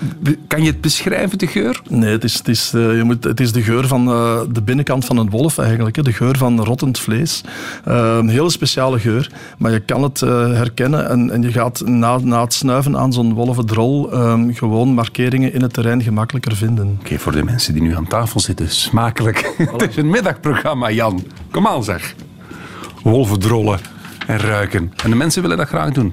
[0.46, 1.80] kan je het beschrijven, de geur?
[1.88, 4.62] Nee, het is, het is, eh, je moet, het is de geur van eh, de
[4.62, 5.96] binnenkant van een wolf eigenlijk.
[5.96, 6.02] Hè.
[6.02, 7.40] De geur van rottend vlees.
[7.84, 12.18] Eh, een hele speciale geur, maar je kan het herkennen en, en je gaat na,
[12.18, 16.98] na het snuiven aan zo'n wolvendrol eh, gewoon markeringen in het terrein gemakkelijker vinden.
[17.00, 19.54] Oké, voor de mensen die nu aan tafel zitten, smakelijk.
[19.72, 21.24] het is een middagprogramma, Jan.
[21.50, 22.14] Kom aan, zeg.
[23.02, 23.78] Wolven drollen
[24.26, 24.92] en ruiken.
[25.04, 26.12] En de mensen willen dat graag doen.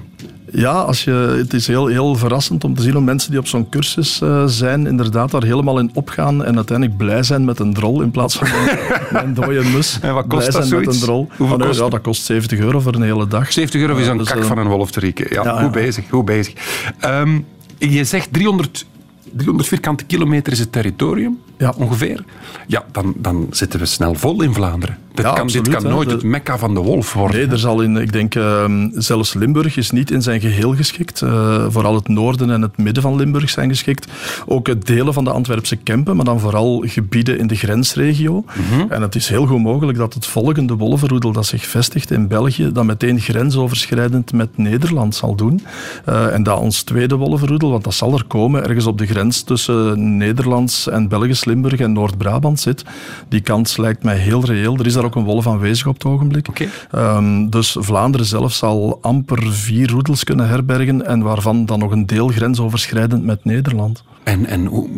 [0.52, 3.46] Ja, als je, het is heel, heel verrassend om te zien hoe mensen die op
[3.46, 7.74] zo'n cursus eh, zijn, inderdaad daar helemaal in opgaan en uiteindelijk blij zijn met een
[7.74, 9.98] drol in plaats van een, een dode mus.
[10.02, 10.96] En wat kost blij dat zijn met zoiets?
[10.96, 11.28] een drol.
[11.36, 13.52] Hoeveel Ah, kost ja, dat kost 70 euro voor een hele dag.
[13.52, 15.26] 70 euro is een dus, kak eh, van een wolf te rieken.
[15.30, 15.70] Ja, ja, goed ja.
[15.70, 16.54] bezig, goed bezig.
[17.00, 17.38] Ehm,
[17.78, 18.86] je zegt 300,
[19.32, 21.74] 300 vierkante kilometer is het territorium, Ja.
[21.76, 22.24] ongeveer.
[22.66, 24.98] Ja, dan, dan zitten we snel vol in Vlaanderen.
[25.14, 27.36] Dit Ja, kan, absoluut, dit kan nooit De- het mekka van de wolf worden.
[27.40, 31.22] Nee, er zal in, ik denk, ehm, zelfs Limburg is niet in zijn geheel geschikt.
[31.22, 34.06] Eh, vooral het noorden en het midden van Limburg zijn geschikt.
[34.46, 38.44] Ook het delen van de Antwerpse Kempen, maar dan vooral gebieden in de grensregio.
[38.88, 42.72] En het is heel goed mogelijk dat het volgende wolvenroedel dat zich vestigt in België,
[42.72, 45.60] dan meteen grensoverschrijdend met Nederland zal doen.
[46.04, 49.42] Eh, en dat ons tweede wolvenroedel, want dat zal er komen, ergens op de grens
[49.42, 52.84] tussen Nederlands en Belgisch Limburg en Noord-Brabant zit.
[53.28, 54.76] Die kans lijkt mij heel reëel.
[54.78, 56.68] Er is daar ook een wolf aanwezig op het ogenblik.
[56.90, 62.06] Ehm, dus Vlaanderen zelf zal amper vier roedels kunnen herbergen en waarvan dan nog een
[62.06, 64.02] deel grensoverschrijdend met Nederland.
[64.22, 64.88] En, en hoe,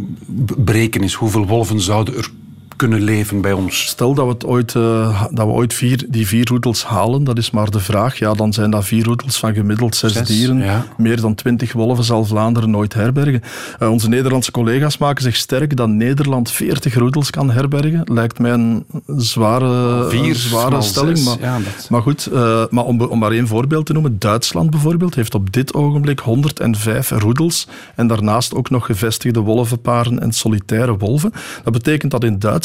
[0.45, 2.31] b- bereken eens hoeveel wolven zouden er
[2.77, 3.87] kunnen leven bij ons.
[3.87, 7.39] Stel dat we, het ooit, eh, dat we ooit vier, die vier roedels halen, dat
[7.39, 8.19] is maar de vraag.
[8.19, 10.59] Ja, dan zijn dat vier roedels van gemiddeld zes, Zes, dieren.
[10.59, 10.87] ja.
[10.97, 13.43] Meer dan twintig wolven zal Vlaanderen nooit herbergen.
[13.79, 18.01] Eh, onze Nederlandse collega's maken zich sterk dat Nederland veertig roedels kan herbergen.
[18.05, 18.85] Lijkt mij een
[19.17, 21.19] zware, Vier een zware stelling.
[21.19, 24.17] zes, Maar, ja, dat- maar goed, eh, maar om, om maar één voorbeeld te noemen.
[24.19, 30.33] Duitsland bijvoorbeeld heeft op dit ogenblik 105 roedels en daarnaast ook nog gevestigde wolvenparen en
[30.33, 31.33] solitaire wolven.
[31.65, 32.65] Dat betekent dat in Duitsland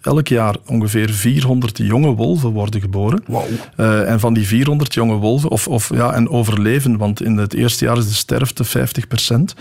[0.00, 3.24] elk jaar ongeveer 400 jonge wolven worden geboren.
[3.76, 7.54] Eh, en van die 400 jonge wolven, of, of ja, en overleven, want in het
[7.54, 9.54] eerste jaar is de sterfte 50%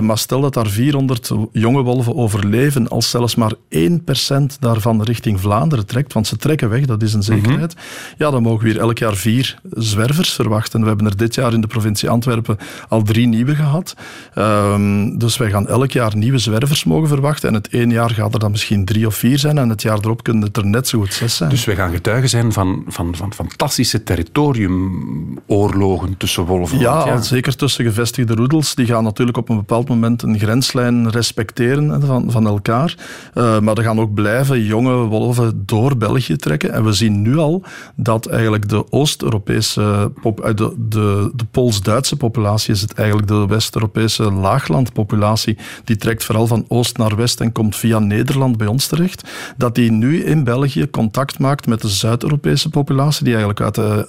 [0.00, 5.86] maar stel dat daar 400 jonge wolven overleven, als zelfs maar 1% daarvan richting Vlaanderen
[5.86, 7.74] trekt, want ze trekken weg, dat is een zekerheid,
[8.18, 10.80] ja, dan mogen we hier elk jaar vier zwervers verwachten.
[10.80, 12.56] We hebben er dit jaar in de provincie Antwerpen
[12.88, 13.94] al drie nieuwe gehad.
[14.34, 17.48] Ehm, dus wij gaan elk jaar nieuwe zwervers mogen verwachten.
[17.48, 19.58] En het één jaar gaat er dan misschien drie of vier zijn.
[19.58, 21.50] En het jaar erop kunnen het er net zo goed zes zijn.
[21.50, 26.78] Dus we gaan getuigen zijn van, van, van fantastische territoriumoorlogen tussen wolven.
[26.78, 28.74] Ja, Want zeker tussen gevestigde roedels.
[28.74, 32.94] Die gaan natuurlijk op een bepaald moment een grenslijn respecteren van, van elkaar.
[33.34, 36.72] Eh, maar er gaan ook blijven jonge wolven door België trekken.
[36.72, 37.62] En we zien nu al
[37.96, 44.32] dat eigenlijk de Oost-Europese, eh, de, de, de Pools-Duitse populatie is het eigenlijk de West-Europese
[44.32, 45.58] laaglandpopulatie.
[45.84, 48.99] Die trekt vooral van oost naar west en komt via Nederland bij ons terecht.
[49.56, 54.08] Dat die nu in België contact maakt met de Zuid-Europese populatie, die eigenlijk uit de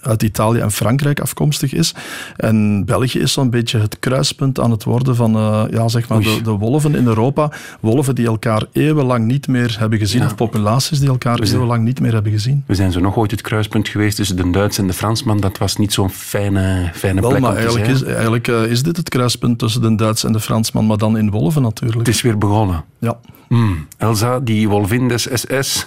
[0.00, 1.94] uit Italië en Frankrijk afkomstig is.
[2.36, 6.20] En België is zo'n beetje het kruispunt aan het worden van uh, ja, zeg maar
[6.20, 7.50] de, de, wolven in Europa.
[7.80, 12.12] Wolven die elkaar eeuwenlang niet meer hebben gezien, of populaties die elkaar eeuwenlang niet meer
[12.12, 12.64] hebben gezien.
[12.66, 15.40] We zijn zo nog ooit het kruispunt geweest tussen de Duits en de Fransman.
[15.40, 18.06] Dat was niet zo'n fijne, fijne Wel, plek maar om te eigenlijk, zijn.
[18.06, 21.18] is, eigenlijk uh, is dit het kruispunt tussen de Duits en de Fransman, maar dan
[21.18, 21.98] in wolven natuurlijk.
[21.98, 22.84] Het is weer begonnen.
[22.98, 23.18] Ja.
[23.52, 23.86] Mm.
[23.98, 25.86] Elsa, die wolvin des SS.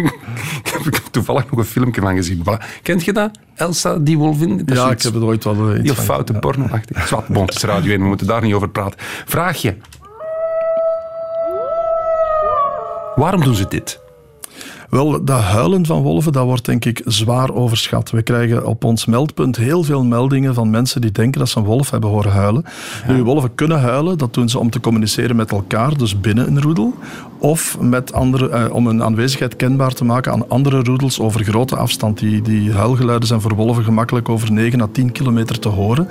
[0.86, 2.42] ik heb toevallig nog een filmpje van gezien.
[2.44, 2.82] Voilà.
[2.82, 3.30] Kent je dat?
[3.54, 4.62] Elsa, die wolvin?
[4.64, 6.38] Dat ja, ik heb het ooit wel iets Heel foute ja.
[6.38, 7.06] porno-achtig.
[7.06, 8.98] Zwat, bon, het is radio 1, we moeten daar niet over praten.
[9.24, 9.76] Vraagje.
[13.14, 14.00] Waarom doen ze dit?
[14.90, 18.10] Wel, dat huilen van wolven, dat wordt denk ik zwaar overschat.
[18.10, 21.64] We krijgen op ons meldpunt heel veel meldingen van mensen die denken dat ze een
[21.64, 22.64] wolf hebben horen huilen.
[23.06, 23.12] Ja.
[23.12, 26.62] Nu, wolven kunnen huilen, dat doen ze om te communiceren met elkaar, dus binnen een
[26.62, 26.94] roedel.
[27.38, 31.76] Of met andere, eh, om hun aanwezigheid kenbaar te maken aan andere roedels over grote
[31.76, 32.18] afstand.
[32.18, 36.08] Die, die huilgeluiden zijn voor wolven gemakkelijk over 9 à 10 kilometer te horen.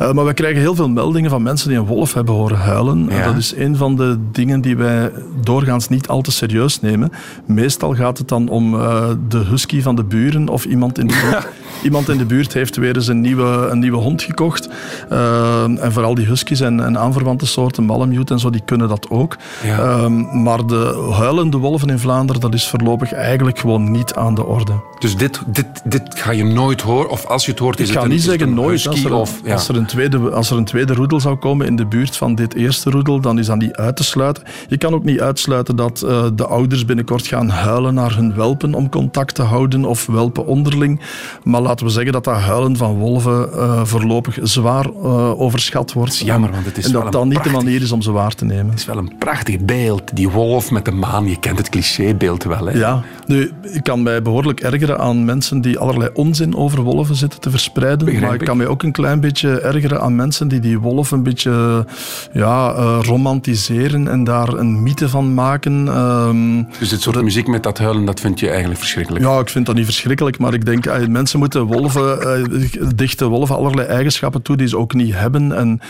[0.00, 3.06] Uh, maar we krijgen heel veel meldingen van mensen die een wolf hebben horen huilen.
[3.08, 3.24] Ja.
[3.24, 7.12] dat is een van de dingen die wij doorgaans niet al te serieus nemen.
[7.44, 11.20] Meestal gaat het dan om uh, de husky van de buren of iemand in de
[11.22, 11.48] buurt.
[11.82, 14.68] iemand in de buurt heeft weer eens een nieuwe, een nieuwe hond gekocht.
[15.12, 19.10] Uh, en vooral die huskies en, en aanverwante soorten, malamute en zo, die kunnen dat
[19.10, 19.36] ook.
[19.62, 20.08] Ja.
[20.08, 24.72] maar de huilende wolven in Vlaanderen, dat is voorlopig eigenlijk gewoon niet aan de orde.
[24.98, 27.10] Dus dit, dit, dit ga je nooit horen?
[27.10, 28.86] Of als je het hoort, is Ik ga het niet een, zeggen nooit.
[28.86, 29.52] Als er, of, ja.
[29.52, 32.34] als, er een tweede, als er een tweede roedel zou komen in de buurt van
[32.34, 34.42] dit eerste roedel, dan is dat niet uit te sluiten.
[34.68, 38.74] Je kan ook niet uitsluiten dat uh, de ouders binnenkort gaan huilen naar hun welpen
[38.74, 41.00] om contact te houden of welpen onderling.
[41.42, 46.18] Maar laten we zeggen dat dat huilen van wolven uh, voorlopig zwaar uh, overschat wordt.
[46.18, 48.12] Jammer, want het is en dat wel dat een niet de manier is om ze
[48.12, 48.70] waar te nemen.
[48.70, 51.28] Het is wel een prachtig beeld, die wolf met de maan.
[51.28, 52.78] Je kent het clichébeeld wel, hè?
[52.78, 57.40] Ja, nu, ik kan mij behoorlijk ergeren aan mensen die allerlei onzin over wolven zitten
[57.40, 58.04] te verspreiden.
[58.04, 58.46] Begrijp maar ik ik.
[58.46, 61.86] kan mij ook een klein beetje ergeren aan mensen die die wolf een beetje
[62.32, 65.86] ja, uh, romantiseren en daar een mythe van maken.
[65.98, 69.24] Um, dus dit soort muziek met dat huilen, dat vind je eigenlijk verschrikkelijk?
[69.24, 73.28] Ja, ik vind dat niet verschrikkelijk, maar ik denk, uh, mensen moeten wolven, uh, dichten
[73.28, 75.52] wolven allerlei eigenschappen toe die ze ook niet hebben.
[75.52, 75.80] En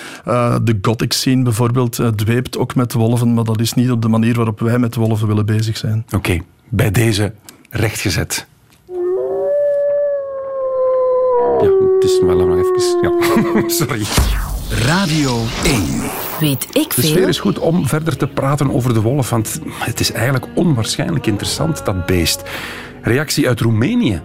[0.64, 4.34] de gothic scene bijvoorbeeld dweept ook met wolven, maar dat is niet op de manier
[4.34, 6.02] waarop wij met wolven willen bezig zijn.
[6.06, 7.32] Oké, okay, bij deze
[7.70, 8.46] rechtgezet.
[11.60, 13.00] Ja, het is wel nog even...
[13.02, 14.04] Ja, sorry.
[14.68, 15.84] Radio 1.
[16.40, 17.02] Weet ik veel?
[17.02, 20.46] De sfeer is goed om verder te praten over de wolf, want het is eigenlijk
[20.54, 22.42] onwaarschijnlijk interessant, dat beest.
[23.02, 24.22] Reactie uit Roemenië.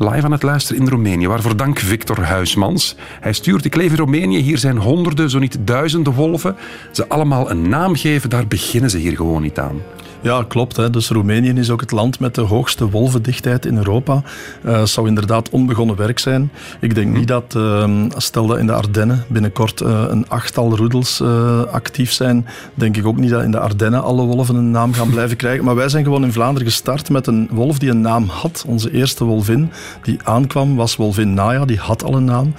[0.00, 1.28] Live aan het luisteren in Roemenië.
[1.28, 2.96] Waarvoor dank Victor Huismans.
[3.20, 6.56] Hij stuurt, ik leef in Roemenië, hier zijn honderden, zo niet duizenden wolven.
[6.90, 9.80] Ze allemaal een naam geven, daar beginnen ze hier gewoon niet aan.
[10.22, 10.76] Ja, klopt.
[10.76, 10.90] Hè.
[10.90, 14.22] Dus Roemenië is ook het land met de hoogste wolvendichtheid in Europa.
[14.60, 16.50] Het uh, zou inderdaad onbegonnen werk zijn.
[16.80, 21.20] Ik denk niet dat, uh, stel dat in de Ardennen binnenkort uh, een achttal roedels
[21.20, 24.92] uh, actief zijn, denk ik ook niet dat in de Ardennen alle wolven een naam
[24.92, 25.64] gaan blijven krijgen.
[25.64, 28.64] Maar wij zijn gewoon in Vlaanderen gestart met een wolf die een naam had.
[28.66, 29.70] Onze eerste wolvin
[30.02, 32.54] die aankwam was wolvin Naya, die had al een naam.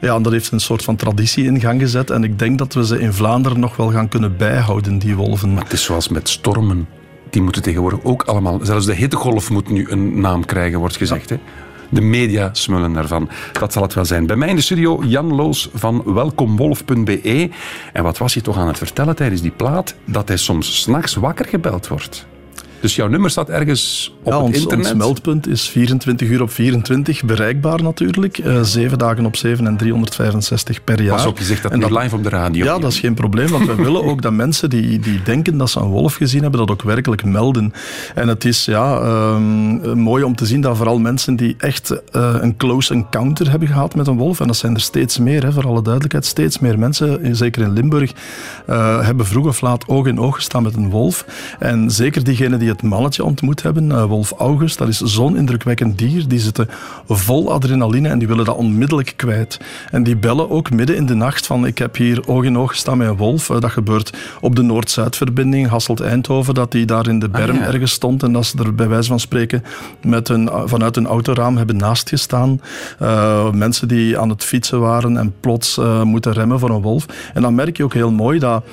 [0.00, 2.10] Ja, en dat heeft een soort van traditie in gang gezet.
[2.10, 5.54] En ik denk dat we ze in Vlaanderen nog wel gaan kunnen bijhouden, die wolven.
[5.54, 6.86] Maar het is zoals met stormen
[7.30, 8.58] die moeten tegenwoordig ook allemaal...
[8.62, 11.28] Zelfs de hittegolf moet nu een naam krijgen, wordt gezegd.
[11.28, 11.36] Ja.
[11.36, 11.42] Hè?
[11.88, 13.28] De media smullen daarvan.
[13.52, 14.26] Dat zal het wel zijn.
[14.26, 17.50] Bij mij in de studio Jan Loos van welkomwolf.be.
[17.92, 19.94] En wat was hij toch aan het vertellen tijdens die plaat?
[20.04, 22.26] Dat hij soms s'nachts wakker gebeld wordt.
[22.86, 24.86] Dus jouw nummer staat ergens op ja, het ons, internet?
[24.86, 28.38] ons meldpunt is 24 uur op 24 bereikbaar natuurlijk.
[28.38, 31.16] Uh, 7 dagen op 7 en 365 per jaar.
[31.16, 32.64] Was ook gezegd dat en nu live op de radio.
[32.64, 35.70] Ja, dat is geen probleem, want we willen ook dat mensen die, die denken dat
[35.70, 37.72] ze een wolf gezien hebben, dat ook werkelijk melden.
[38.14, 39.00] En het is ja,
[39.34, 43.68] um, mooi om te zien dat vooral mensen die echt uh, een close encounter hebben
[43.68, 46.58] gehad met een wolf, en dat zijn er steeds meer, hè, voor alle duidelijkheid, steeds
[46.58, 48.12] meer mensen, zeker in Limburg,
[48.68, 51.24] uh, hebben vroeg of laat oog in oog gestaan met een wolf.
[51.58, 55.98] En zeker diegenen die het mannetje ontmoet hebben, uh, Wolf August, dat is zo'n indrukwekkend
[55.98, 56.28] dier.
[56.28, 56.68] Die zitten
[57.08, 59.60] vol adrenaline en die willen dat onmiddellijk kwijt.
[59.90, 62.70] En die bellen ook midden in de nacht van ik heb hier oog in oog
[62.70, 63.48] gestaan met een wolf.
[63.48, 67.66] Uh, dat gebeurt op de Noord-Zuid-verbinding, Hasselt-Eindhoven, dat die daar in de berm ah, ja.
[67.66, 69.64] ergens stond en dat ze er bij wijze van spreken
[70.02, 72.60] met een, vanuit een autoraam hebben naast gestaan.
[73.02, 77.06] Uh, mensen die aan het fietsen waren en plots moeten remmen voor een wolf.
[77.34, 78.64] En dan merk je ook heel mooi dat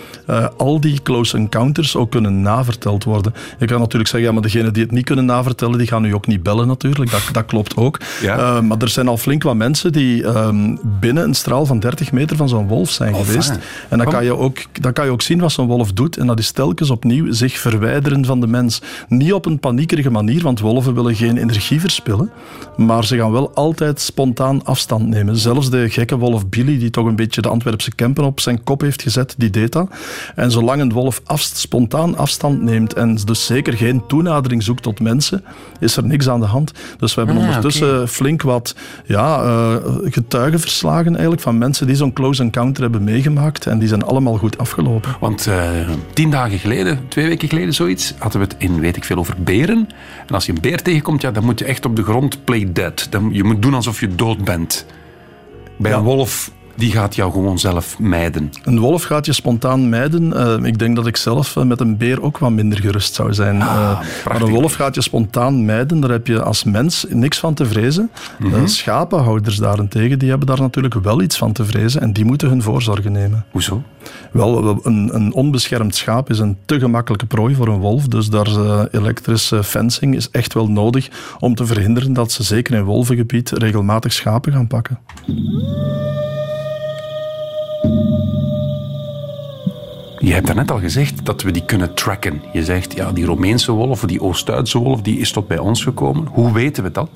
[0.57, 3.33] al die close encounters ook kunnen naverteld worden.
[3.59, 6.13] Je kan natuurlijk zeggen, ja, maar degenen die het niet kunnen navertellen, die gaan nu
[6.15, 7.11] ook niet bellen natuurlijk.
[7.11, 7.99] Dat, dat klopt ook.
[8.21, 8.37] Ja.
[8.37, 12.11] Eh, maar er zijn al flink wat mensen die ehm, binnen een straal van 30
[12.11, 13.47] meter van zo'n wolf zijn Oh, geweest.
[13.47, 13.59] fijn.
[13.89, 16.17] En dan kan, je ook, dan kan je ook zien wat zo'n wolf doet.
[16.17, 18.81] En dat is telkens opnieuw zich verwijderen van de mens.
[19.07, 22.31] Niet op een paniekerige manier, want wolven willen geen energie verspillen.
[22.77, 25.37] Maar ze gaan wel altijd spontaan afstand nemen.
[25.37, 28.81] Zelfs de gekke wolf Billy, die toch een beetje de Antwerpse Kempen op zijn kop
[28.81, 29.89] heeft gezet, die deed dat.
[30.35, 34.99] En zolang een wolf afst- spontaan afstand neemt en dus zeker geen toenadering zoekt tot
[34.99, 35.43] mensen,
[35.79, 36.71] is er niks aan de hand.
[36.97, 41.95] Dus we hebben Ah, ondertussen flink wat ja, eh, getuigen verslagen eigenlijk van mensen die
[41.95, 43.65] zo'n close encounter hebben meegemaakt.
[43.65, 45.15] En die zijn allemaal goed afgelopen.
[45.19, 45.69] Want eh,
[46.13, 49.35] tien dagen geleden, twee weken geleden zoiets, hadden we het in weet ik veel over
[49.43, 49.87] beren.
[50.27, 52.69] En als je een beer tegenkomt, ja, dan moet je echt op de grond play
[52.73, 53.07] dead.
[53.09, 54.85] Dan, je moet doen alsof je dood bent.
[55.77, 55.97] Bij Ja.
[55.97, 58.49] een wolf, die gaat jou gewoon zelf mijden.
[58.63, 60.33] Een wolf gaat je spontaan mijden.
[60.33, 63.33] Eh, ik denk dat ik zelf eh, met een beer ook wat minder gerust zou
[63.33, 63.61] zijn.
[63.61, 65.99] Eh, maar een wolf gaat je spontaan mijden.
[65.99, 68.11] Daar heb je als mens niks van te vrezen.
[68.39, 68.67] Mhm.
[68.67, 72.01] Schapenhouders daarentegen, die hebben daar natuurlijk wel iets van te vrezen.
[72.01, 73.45] En die moeten hun voorzorgen nemen.
[73.51, 73.83] Hoezo?
[74.31, 78.07] Wel, een, een onbeschermd schaap is een te gemakkelijke prooi voor een wolf.
[78.07, 81.09] Dus daar elektrische fencing is echt wel nodig
[81.39, 84.99] om te verhinderen dat ze zeker in wolvengebied regelmatig schapen gaan pakken.
[90.23, 92.41] Je hebt daarnet al gezegd dat we die kunnen tracken.
[92.53, 96.27] Je zegt, ja, die Romeinse wolf, die Oost-Duitse wolf, die is tot bij ons gekomen.
[96.31, 97.09] Hoe weten we dat?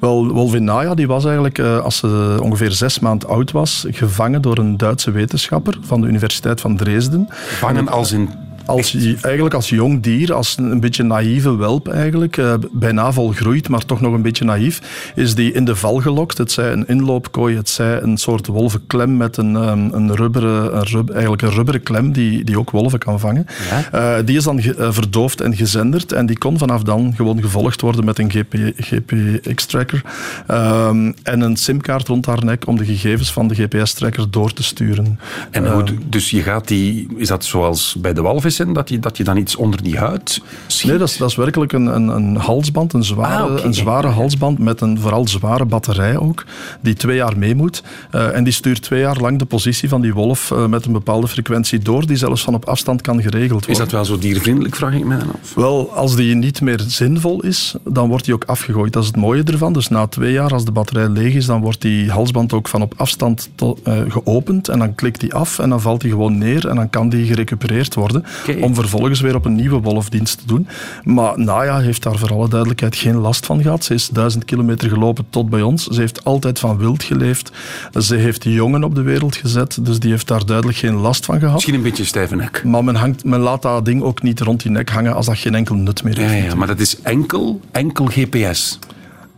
[0.00, 4.58] Wel, Wolvinaya die was eigenlijk, eh, als ze ongeveer zes maanden oud was, gevangen door
[4.58, 7.26] een Duitse wetenschapper van de Universiteit van Dresden.
[7.30, 8.28] Vangen als in...
[8.66, 13.68] Als, eigenlijk als jong dier, als een, een beetje naïeve welp eigenlijk, eh, bijna volgroeid,
[13.68, 16.38] maar toch nog een beetje naïef, is die in de val gelokt.
[16.38, 20.82] Het zij een inloopkooi, het zij een soort wolvenklem met een, ehm, een, rubberen, een
[20.84, 23.46] rub- eigenlijk een rubberen klem die, die ook wolven kan vangen.
[23.92, 27.40] Eh, die is dan ge- eh, verdoofd en gezenderd en die kon vanaf dan gewoon
[27.40, 30.02] gevolgd worden met een GP, GPX-tracker
[30.46, 34.62] ehm, en een simkaart rond haar nek om de gegevens van de GPS-tracker door te
[34.62, 35.18] sturen.
[35.50, 37.06] En hoe, dus je gaat die...
[37.16, 38.22] Is dat zoals bij de
[38.56, 40.90] dat je, dat je dan iets onder die huid schiet?
[40.90, 44.06] Nee, dat is, dat is werkelijk een, een, een halsband, een zware, Ah, een zware
[44.06, 46.44] halsband met een vooral zware batterij ook,
[46.80, 47.82] die twee jaar mee moet.
[48.10, 50.92] Eh, en die stuurt twee jaar lang de positie van die wolf eh, met een
[50.92, 53.70] bepaalde frequentie door, die zelfs van op afstand kan geregeld worden.
[53.70, 55.54] Is dat wel zo diervriendelijk, vraag ik me dan af?
[55.54, 58.92] Wel, als die niet meer zinvol is, dan wordt die ook afgegooid.
[58.92, 59.72] Dat is het mooie ervan.
[59.72, 62.82] Dus na twee jaar, als de batterij leeg is, dan wordt die halsband ook van
[62.82, 64.68] op afstand to- eh, geopend.
[64.68, 67.26] En dan klikt die af en dan valt die gewoon neer en dan kan die
[67.26, 68.24] gerecupereerd worden.
[68.60, 70.68] Om vervolgens weer op een nieuwe wolfdienst te doen.
[71.04, 73.84] Maar Naya heeft daar voor alle duidelijkheid geen last van gehad.
[73.84, 75.86] Ze is duizend kilometer gelopen tot bij ons.
[75.86, 77.52] Ze heeft altijd van wild geleefd.
[78.00, 81.38] Ze heeft jongen op de wereld gezet, dus die heeft daar duidelijk geen last van
[81.38, 81.54] gehad.
[81.54, 82.64] Misschien een beetje stijve nek.
[82.64, 85.38] Maar men, hangt, men laat dat ding ook niet rond die nek hangen als dat
[85.38, 86.46] geen enkel nut meer Ja, heeft.
[86.46, 88.78] ja, maar dat is enkel, enkel GPS.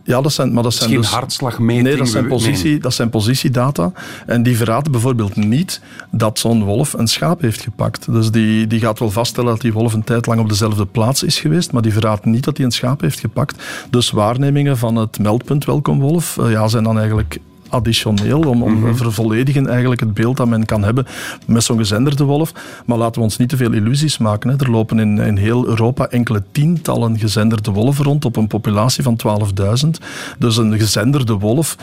[0.07, 1.87] Ja, dat zijn, maar dat zijn dus, hartslagmeting.
[1.87, 3.91] Nee, dat zijn, positie, dat zijn positiedata.
[4.25, 8.11] En die verraden bijvoorbeeld niet dat zo'n wolf een schaap heeft gepakt.
[8.11, 11.23] Dus die, die gaat wel vaststellen dat die wolf een tijd lang op dezelfde plaats
[11.23, 13.63] is geweest, maar die verraadt niet dat hij een schaap heeft gepakt.
[13.89, 17.39] Dus waarnemingen van het meldpunt Welkom Wolf eh, ja, zijn dan eigenlijk
[17.69, 18.91] additioneel om, om Mhm.
[18.91, 21.05] te vervolledigen eigenlijk het beeld dat men kan hebben
[21.47, 22.51] met zo'n gezenderde wolf.
[22.85, 24.49] Maar laten we ons niet te veel illusies maken.
[24.49, 24.55] Hè.
[24.59, 29.15] Er lopen in, in heel Europa enkele tientallen gezenderde wolven rond op een populatie van
[29.15, 29.99] 12.000.
[30.39, 31.75] Dus een gezenderde wolf.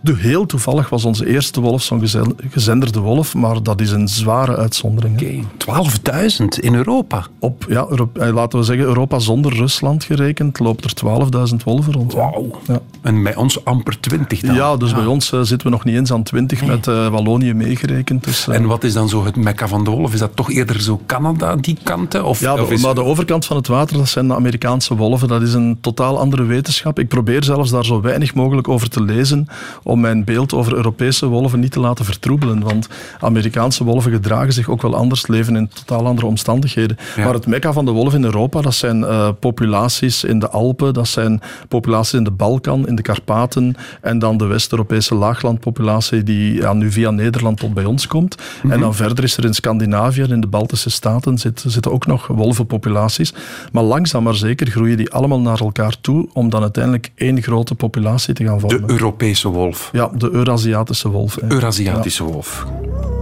[0.00, 2.02] De- Heel toevallig was onze eerste wolf zo'n
[2.50, 5.14] gezenderde wolf, maar dat is een zware uitzondering.
[5.20, 7.26] Oké, 12.000 in Europa.
[7.38, 12.12] Op, ja, eh, laten we zeggen, Europa zonder Rusland gerekend, loopt er 12.000 wolven rond.
[12.12, 12.50] Wauw.
[12.66, 12.80] Ja.
[13.02, 14.54] En bij ons amper 20 dan.
[14.54, 17.54] Ja, dus bij ons eh, zitten we nog niet eens aan 20 met eh, Wallonië
[17.54, 18.24] meegerekend.
[18.24, 20.12] Dus, eh, En wat is dan zo het mekka van de wolf?
[20.12, 22.24] Is dat toch eerder zo Canada, die kanten?
[22.24, 25.28] Of, Ja, of is- maar de overkant van het water, dat zijn de Amerikaanse wolven.
[25.28, 26.98] Dat is een totaal andere wetenschap.
[26.98, 29.46] Ik probeer zelfs daar zo weinig mogelijk over te lezen
[29.82, 32.60] om mijn beeld over Europese wolven niet te laten vertroebelen.
[32.62, 32.88] Want
[33.20, 36.96] Amerikaanse wolven gedragen zich ook wel anders, leven in totaal andere omstandigheden.
[37.16, 37.24] Ja.
[37.24, 40.94] Maar het mekka van de wolf in Europa, dat zijn eh, populaties in de Alpen,
[40.94, 46.54] dat zijn populaties in de Balkan, in de Karpaten en dan de West-Europese laaglandpopulatie die
[46.54, 48.34] ja, nu via Nederland tot bij ons komt.
[48.68, 52.06] En dan verder is er in Scandinavië en in de Baltische Staten zit- zitten ook
[52.06, 53.34] nog wolvenpopulaties.
[53.72, 57.74] Maar langzaam maar zeker groeien die allemaal naar elkaar toe om dan uiteindelijk één grote
[57.74, 58.90] populatie te gaan de vormen.
[58.90, 59.88] Europese wolf.
[59.92, 61.34] ja, de Eurasiatische wolf.
[61.40, 61.52] hè.
[61.52, 62.66] Eurasiatische wolf.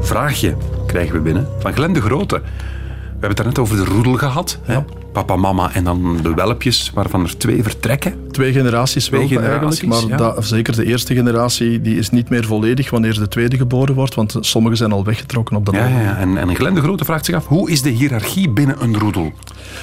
[0.01, 2.35] Vraagje krijgen we binnen van Glenn de Grote.
[2.37, 4.59] We hebben het daarnet over de roedel gehad.
[4.63, 4.79] Hè?
[5.25, 8.15] Papa, mama en dan de welpjes, waarvan er twee vertrekken.
[8.31, 10.09] twee generaties Twee wel generaties, eigenlijk.
[10.19, 10.35] Maar ja.
[10.35, 14.15] da- zeker de eerste generatie die is niet meer volledig wanneer de tweede geboren wordt,
[14.15, 16.17] want sommigen zijn al weggetrokken op dat Ja, ja.
[16.17, 19.33] En, en Glenn de Grote vraagt zich af, hoe is de hiërarchie binnen een roedel?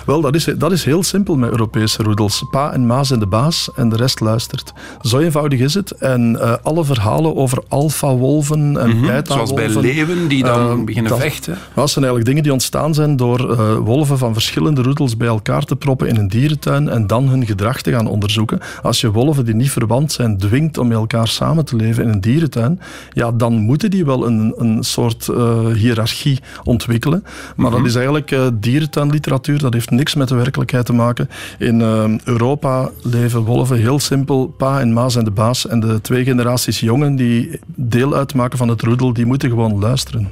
[0.05, 2.43] Wel, dat is, dat is heel simpel met Europese roedels.
[2.51, 4.73] Pa en ma zijn de baas en de rest luistert.
[5.01, 5.91] Zo eenvoudig is het.
[5.91, 9.01] En eh, alle verhalen over alfa-wolven en Mhm.
[9.05, 9.57] beta-wolven...
[9.57, 11.57] Zoals bij leeuwen die dan eh, beginnen dat- vechten.
[11.73, 15.63] Dat zijn eigenlijk dingen die ontstaan zijn door eh, wolven van verschillende roedels bij elkaar
[15.63, 18.59] te proppen in een dierentuin en dan hun gedrag te gaan onderzoeken.
[18.81, 22.09] Als je wolven die niet verwant zijn dwingt om met elkaar samen te leven in
[22.09, 22.79] een dierentuin,
[23.13, 27.23] ja, dan moeten die wel een, een soort eh, hiërarchie ontwikkelen.
[27.55, 31.29] Maar dat is eigenlijk eh, dierentuinliteratuur, dat heeft niks met de werkelijkheid te maken.
[31.59, 34.47] In eh, Europa leven wolven heel simpel.
[34.57, 38.67] Pa en ma zijn de baas en de twee generaties jongen die deel uitmaken van
[38.67, 40.29] het roedel, die moeten gewoon luisteren.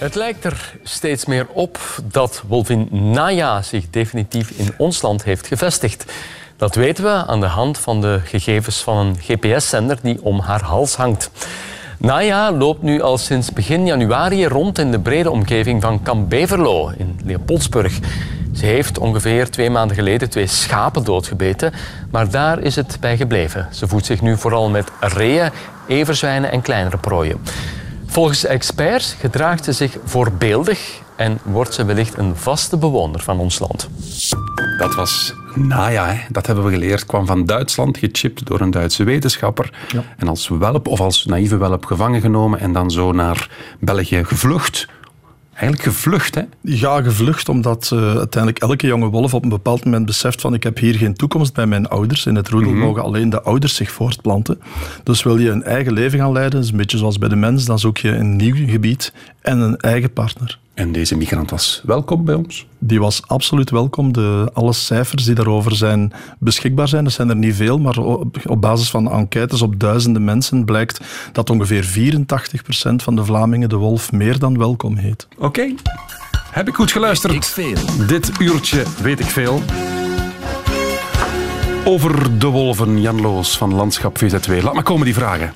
[0.00, 5.46] Het lijkt er steeds meer op dat wolvin Naya zich definitief in ons land heeft
[5.46, 6.12] gevestigd.
[6.56, 10.62] Dat weten we aan de hand van de gegevens van een GPS-zender die om haar
[10.62, 11.30] hals hangt.
[11.98, 16.92] Naya loopt nu al sinds begin januari rond in de brede omgeving van Kamp Beverlo
[16.96, 17.98] in Leopoldsburg.
[18.54, 21.72] Ze heeft ongeveer twee maanden geleden twee schapen doodgebeten,
[22.10, 23.68] maar daar is het bij gebleven.
[23.72, 25.50] Ze voedt zich nu vooral met reeën,
[25.86, 27.40] everzwijnen en kleinere prooien.
[28.10, 33.58] Volgens experts gedraagt ze zich voorbeeldig en wordt ze wellicht een vaste bewoner van ons
[33.58, 33.88] land.
[34.78, 36.20] Dat was Naya, hè.
[36.30, 37.06] dat hebben we geleerd.
[37.06, 39.72] Kwam van Duitsland, gechipt door een Duitse wetenschapper.
[40.16, 43.48] En als welp of als naïeve welp gevangen genomen en dan zo naar
[43.80, 44.88] België gevlucht.
[45.60, 46.42] Eigenlijk gevlucht, hè?
[46.60, 50.62] Ja, gevlucht, omdat eh, uiteindelijk elke jonge wolf op een bepaald moment beseft van ik
[50.62, 52.26] heb hier geen toekomst bij mijn ouders.
[52.26, 54.60] In het roedel mogen alleen de ouders zich voortplanten.
[55.04, 57.36] Dus wil je een eigen leven gaan leiden, dat is een beetje zoals bij de
[57.36, 60.58] mens, dan zoek je een nieuw gebied en een eigen partner.
[60.80, 62.66] En deze migrant was welkom bij ons.
[62.78, 64.12] Die was absoluut welkom.
[64.12, 68.36] De, alle cijfers die daarover zijn beschikbaar zijn, dat zijn er niet veel, maar op,
[68.46, 71.00] op basis van enquêtes op duizenden mensen blijkt
[71.32, 72.14] dat ongeveer
[72.92, 75.28] 84% van de Vlamingen de wolf meer dan welkom heet.
[75.38, 75.74] Oké.
[76.50, 77.54] Heb ik goed geluisterd?
[78.08, 79.62] Dit uurtje weet ik veel.
[81.84, 84.62] Over de wolven, Jan Loos van Landschap VZ2.
[84.62, 85.52] Laat maar komen die vragen.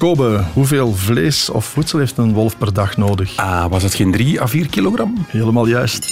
[0.00, 3.36] Kobe, hoeveel vlees of voedsel heeft een wolf per dag nodig?
[3.36, 5.26] Ah, was het geen 3 à 4 kilogram?
[5.28, 6.08] Helemaal juist.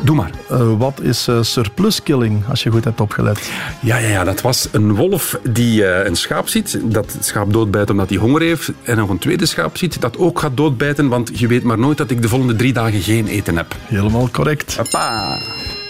[0.00, 0.30] Doe maar.
[0.48, 3.50] Eh, wat is eh, surplus killing, als je goed hebt opgelet?
[3.80, 6.80] Ja, ja, ja, dat was een wolf die eh, een schaap ziet.
[6.84, 8.72] Dat het schaap doodbijt omdat hij honger heeft.
[8.82, 11.08] En nog een tweede schaap ziet dat ook gaat doodbijten.
[11.08, 13.76] Want je weet maar nooit dat ik de volgende drie dagen geen eten heb.
[13.86, 14.76] Helemaal correct.
[14.76, 15.38] Hoppa.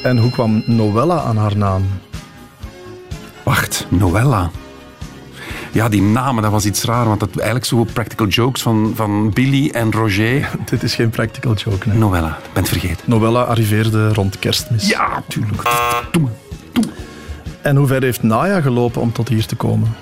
[0.03, 1.83] En hoe kwam Noella aan haar naam?
[3.43, 4.51] Wacht, Noella.
[5.75, 7.07] Ja, die namen, dat was iets raar.
[7.07, 10.51] Want dat eigenlijk zo practical jokes van, van Billy en Roger.
[10.71, 11.89] Dit is geen practical joke.
[11.89, 11.99] Nee.
[11.99, 13.05] Noella, ik ben het vergeten.
[13.05, 14.89] Novella arriveerde rond kerstmis.
[14.89, 15.63] Ja, tuurlijk.
[16.13, 16.29] Doe.
[17.63, 19.95] En hoe ver heeft Naya gelopen om tot hier te komen?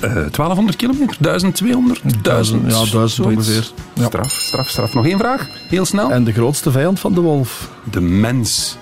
[0.00, 1.16] Eh, 1200 kilometer?
[1.20, 2.00] 1200?
[2.22, 2.62] 1000?
[2.62, 3.18] ja, 1000 zoiets.
[3.20, 3.70] ongeveer.
[3.92, 4.06] Ja.
[4.06, 4.94] Straf, straf, straf.
[4.94, 5.48] Nog één vraag?
[5.68, 6.10] Heel snel.
[6.10, 7.70] En de grootste vijand van de wolf?
[7.90, 8.78] De mens.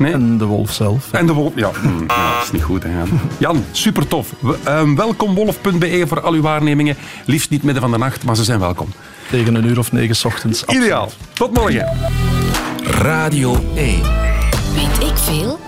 [0.00, 0.12] Nee?
[0.12, 1.12] En de wolf zelf.
[1.12, 1.52] En de wolf.
[1.54, 2.82] Ja, hm, ja, dat is niet goed.
[2.82, 3.08] Hè, Jan.
[3.38, 4.34] Jan, super tof.
[4.96, 6.96] welkom wolf.be voor al uw waarnemingen.
[7.24, 8.88] Liefst niet midden van de nacht, maar ze zijn welkom.
[9.30, 10.60] Tegen een uur of negen 's ochtends.
[10.60, 10.84] absoluut.
[10.84, 11.10] Ideaal.
[11.32, 11.88] Tot morgen.
[12.84, 14.02] Radio 1.
[14.74, 15.58] Weet ik veel?